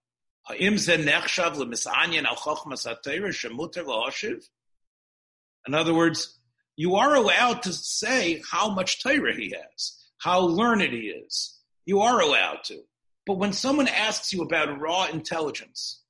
in 5.67 5.75
other 5.75 5.95
words, 5.95 6.40
you 6.77 6.97
are 6.97 7.15
allowed 7.15 7.63
to 7.63 7.73
say 7.73 8.43
how 8.51 8.71
much 8.71 9.03
Torah 9.03 9.35
he 9.35 9.55
has, 9.55 9.99
how 10.19 10.41
learned 10.41 10.93
he 10.93 11.09
is. 11.09 11.59
You 11.85 12.01
are 12.01 12.21
allowed 12.21 12.65
to. 12.65 12.81
But 13.27 13.39
when 13.39 13.53
someone 13.53 13.89
asks 13.89 14.33
you 14.33 14.43
about 14.43 14.81
raw 14.81 15.07
intelligence, 15.07 16.03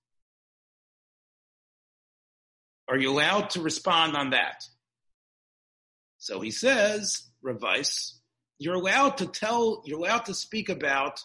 are 2.89 2.99
you 2.99 3.11
allowed 3.11 3.51
to 3.51 3.63
respond 3.63 4.17
on 4.17 4.31
that? 4.31 4.65
So 6.19 6.41
he 6.41 6.51
says, 6.51 7.23
Rav 7.43 7.63
Weiss, 7.63 8.21
you're 8.59 8.75
allowed 8.75 9.19
to 9.19 9.27
tell, 9.27 9.83
you're 9.87 9.99
allowed 9.99 10.27
to 10.27 10.35
speak 10.35 10.69
about 10.69 11.21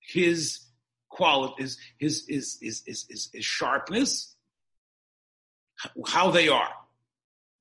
his 0.00 0.60
qualities, 1.08 1.78
his, 1.98 2.24
his, 2.28 2.58
his, 2.60 2.82
his, 2.86 3.06
his, 3.08 3.30
his 3.32 3.44
sharpness, 3.44 4.36
how 6.06 6.30
they 6.30 6.48
are. 6.48 6.72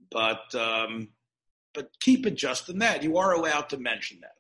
But, 0.10 0.54
um, 0.56 1.10
but 1.74 1.90
keep 2.00 2.26
it 2.26 2.36
just 2.36 2.70
in 2.70 2.80
that. 2.80 3.04
You 3.04 3.18
are 3.18 3.34
allowed 3.34 3.70
to 3.70 3.78
mention 3.78 4.20
that. 4.22 4.32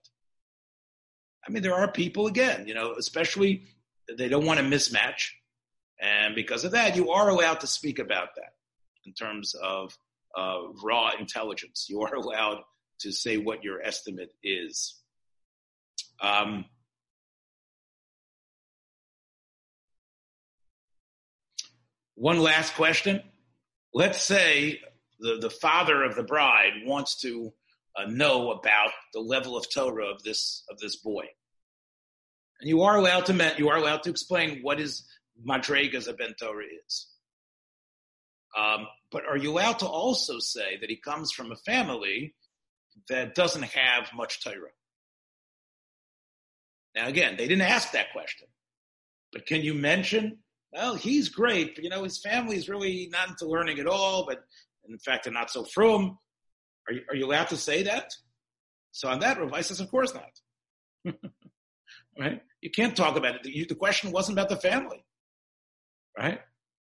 I 1.47 1.51
mean, 1.51 1.63
there 1.63 1.75
are 1.75 1.91
people, 1.91 2.27
again, 2.27 2.67
you 2.67 2.73
know, 2.73 2.93
especially 2.97 3.63
they 4.17 4.27
don't 4.27 4.45
want 4.45 4.60
to 4.60 4.65
mismatch. 4.65 5.30
And 5.99 6.36
because 6.36 6.63
of 6.63 6.71
that, 6.71 6.95
you 6.95 7.12
are 7.12 7.30
allowed 7.30 7.62
to 7.62 7.67
speak 7.67 7.99
about 7.99 8.30
that 8.36 8.53
in 9.06 9.13
terms 9.13 9.56
of 9.56 9.97
uh, 10.38 10.60
raw 10.84 11.12
intelligence. 11.17 11.88
You 11.89 12.01
are 12.01 12.13
allowed 12.13 12.60
to 12.99 13.12
say 13.12 13.38
what 13.38 13.63
your 13.63 13.82
estimate 13.82 14.34
is. 14.43 14.95
Um, 16.21 16.65
one 22.15 22.39
last 22.39 22.73
question. 22.75 23.21
Let's 23.93 24.21
say 24.21 24.82
the, 25.19 25.38
the 25.39 25.49
father 25.49 26.03
of 26.03 26.15
the 26.15 26.23
bride 26.23 26.73
wants 26.86 27.21
to 27.21 27.53
uh, 27.95 28.06
know 28.06 28.51
about 28.51 28.91
the 29.13 29.19
level 29.19 29.58
of 29.58 29.65
Torah 29.73 30.12
of 30.12 30.23
this 30.23 30.63
of 30.69 30.77
this 30.80 30.97
boy, 30.97 31.25
and 32.62 32.69
you 32.69 32.84
are 32.84 32.97
allowed 32.97 33.25
to 33.27 33.56
you 33.58 33.69
are 33.69 33.77
allowed 33.77 34.03
to 34.03 34.10
explain 34.10 34.60
what 34.62 34.80
is 34.80 35.08
madregas 35.47 36.08
a 36.08 36.13
ben 36.13 36.36
Torah 36.39 36.65
is. 36.86 37.08
Um, 38.58 38.88
but 39.12 39.25
are 39.25 39.38
you 39.38 39.51
allowed 39.51 39.80
to 39.80 39.88
also 39.88 40.39
say 40.39 40.77
that 40.80 40.89
he 40.89 40.95
comes 40.95 41.32
from 41.32 41.51
a 41.51 41.56
family 41.58 42.34
that 43.10 43.36
doesn't 43.36 43.63
have 43.63 44.10
much 44.13 44.43
Torah. 44.43 44.71
Now, 46.95 47.08
again, 47.08 47.36
they 47.38 47.47
didn't 47.47 47.62
ask 47.62 47.91
that 47.91 48.12
question, 48.12 48.47
but 49.32 49.45
can 49.45 49.62
you 49.62 49.73
mention? 49.73 50.39
Well, 50.73 50.95
he's 50.95 51.30
great, 51.30 51.75
but 51.75 51.84
you 51.84 51.89
know 51.89 52.03
his 52.03 52.19
family 52.19 52.58
is 52.58 52.69
really 52.69 53.08
not 53.12 53.30
into 53.30 53.45
learning 53.45 53.80
at 53.80 53.88
all. 53.88 54.25
But 54.25 54.43
and 54.88 54.93
in 54.93 55.00
fact, 55.00 55.26
they're 55.26 55.34
not 55.34 55.52
so 55.52 55.63
frum. 55.63 56.17
Are 56.88 56.93
you, 56.93 57.02
are 57.10 57.15
you 57.15 57.26
allowed 57.26 57.50
to 57.50 57.58
say 57.58 57.84
that? 57.84 58.13
So 58.91 59.10
on 59.10 59.19
that, 59.19 59.39
Rabbi 59.39 59.62
says, 59.62 59.80
of 59.80 59.91
course 59.91 60.13
not. 60.13 61.13
right? 62.19 62.41
You 62.62 62.71
can't 62.71 62.95
talk 62.95 63.15
about 63.17 63.36
it. 63.36 63.43
The, 63.43 63.65
the, 63.69 63.76
question 63.76 64.12
wasn't 64.12 64.38
about 64.38 64.50
the 64.50 64.56
family, 64.56 65.04
right? 66.17 66.39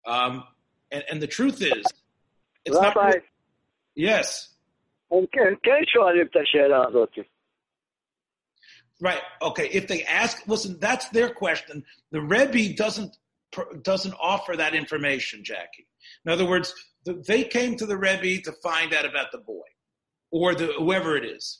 Um, 0.05 0.43
and, 0.91 1.03
and, 1.09 1.21
the 1.21 1.27
truth 1.27 1.61
is, 1.61 1.83
it's 2.65 2.77
Rabbi, 2.77 3.01
not. 3.01 3.15
Yes. 3.95 4.49
Right. 9.01 9.21
Okay. 9.41 9.69
If 9.69 9.87
they 9.87 10.03
ask, 10.03 10.47
listen, 10.47 10.77
that's 10.79 11.09
their 11.09 11.29
question. 11.29 11.83
The 12.11 12.21
Rebbe 12.21 12.75
doesn't 12.75 13.15
doesn't 13.83 14.15
offer 14.19 14.55
that 14.57 14.73
information, 14.73 15.43
Jackie. 15.43 15.87
In 16.25 16.31
other 16.31 16.45
words, 16.45 16.73
they 17.05 17.43
came 17.43 17.75
to 17.77 17.85
the 17.85 17.97
Rebbe 17.97 18.41
to 18.43 18.51
find 18.63 18.93
out 18.93 19.05
about 19.05 19.31
the 19.31 19.39
boy, 19.39 19.61
or 20.31 20.55
the 20.55 20.73
whoever 20.77 21.17
it 21.17 21.25
is. 21.25 21.59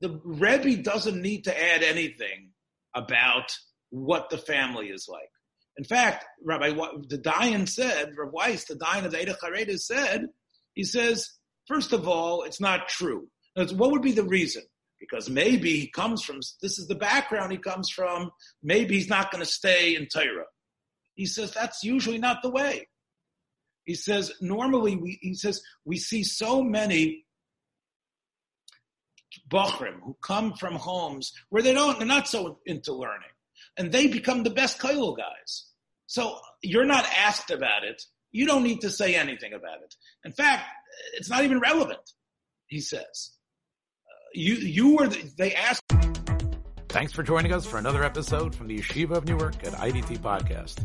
The 0.00 0.20
Rebbe 0.24 0.82
doesn't 0.82 1.20
need 1.20 1.44
to 1.44 1.62
add 1.62 1.82
anything 1.82 2.50
about 2.94 3.56
what 3.90 4.30
the 4.30 4.38
family 4.38 4.88
is 4.88 5.08
like. 5.10 5.30
In 5.76 5.84
fact, 5.84 6.24
Rabbi 6.44 6.70
the 7.08 7.18
Dayan 7.18 7.68
said, 7.68 8.12
Rabbi 8.16 8.30
Weiss, 8.32 8.64
the 8.64 8.74
Dayan 8.74 9.04
of 9.04 9.12
the 9.12 9.18
Eidach 9.18 9.40
Hareda 9.40 9.78
said, 9.78 10.26
he 10.74 10.84
says 10.84 11.38
First 11.68 11.92
of 11.92 12.08
all, 12.08 12.44
it's 12.44 12.60
not 12.60 12.88
true. 12.88 13.28
What 13.54 13.90
would 13.90 14.00
be 14.00 14.12
the 14.12 14.24
reason? 14.24 14.62
Because 14.98 15.28
maybe 15.28 15.78
he 15.78 15.86
comes 15.86 16.24
from, 16.24 16.40
this 16.62 16.78
is 16.78 16.88
the 16.88 16.94
background 16.94 17.52
he 17.52 17.58
comes 17.58 17.90
from, 17.90 18.30
maybe 18.62 18.94
he's 18.94 19.10
not 19.10 19.30
going 19.30 19.44
to 19.44 19.50
stay 19.50 19.94
in 19.94 20.08
Torah. 20.08 20.46
He 21.14 21.26
says 21.26 21.52
that's 21.52 21.84
usually 21.84 22.18
not 22.18 22.38
the 22.42 22.50
way. 22.50 22.88
He 23.88 23.94
says 23.94 24.30
normally 24.42 24.96
we, 24.96 25.18
he 25.22 25.32
says 25.32 25.62
we 25.86 25.96
see 25.96 26.22
so 26.22 26.62
many 26.62 27.24
Bachrim 29.50 29.94
who 30.04 30.14
come 30.22 30.52
from 30.52 30.74
homes 30.74 31.32
where 31.48 31.62
they 31.62 31.72
don't, 31.72 31.98
they're 31.98 32.06
not 32.06 32.28
so 32.28 32.58
into 32.66 32.92
learning. 32.92 33.30
And 33.78 33.90
they 33.90 34.06
become 34.06 34.42
the 34.42 34.50
best 34.50 34.78
kollel 34.78 35.16
guys. 35.16 35.68
So 36.04 36.38
you're 36.62 36.84
not 36.84 37.06
asked 37.16 37.50
about 37.50 37.82
it. 37.82 38.02
You 38.30 38.44
don't 38.44 38.62
need 38.62 38.82
to 38.82 38.90
say 38.90 39.14
anything 39.14 39.54
about 39.54 39.78
it. 39.82 39.94
In 40.22 40.32
fact, 40.32 40.64
it's 41.14 41.30
not 41.30 41.44
even 41.44 41.58
relevant, 41.58 42.12
he 42.66 42.80
says. 42.80 43.30
Uh, 44.06 44.28
you 44.34 44.54
you 44.56 44.96
were 44.96 45.08
the, 45.08 45.32
they 45.38 45.54
asked. 45.54 45.82
Thanks 46.90 47.12
for 47.14 47.22
joining 47.22 47.54
us 47.54 47.64
for 47.64 47.78
another 47.78 48.04
episode 48.04 48.54
from 48.54 48.66
the 48.66 48.78
Yeshiva 48.80 49.12
of 49.12 49.24
Newark 49.24 49.54
at 49.66 49.72
IDT 49.72 50.18
Podcast. 50.18 50.84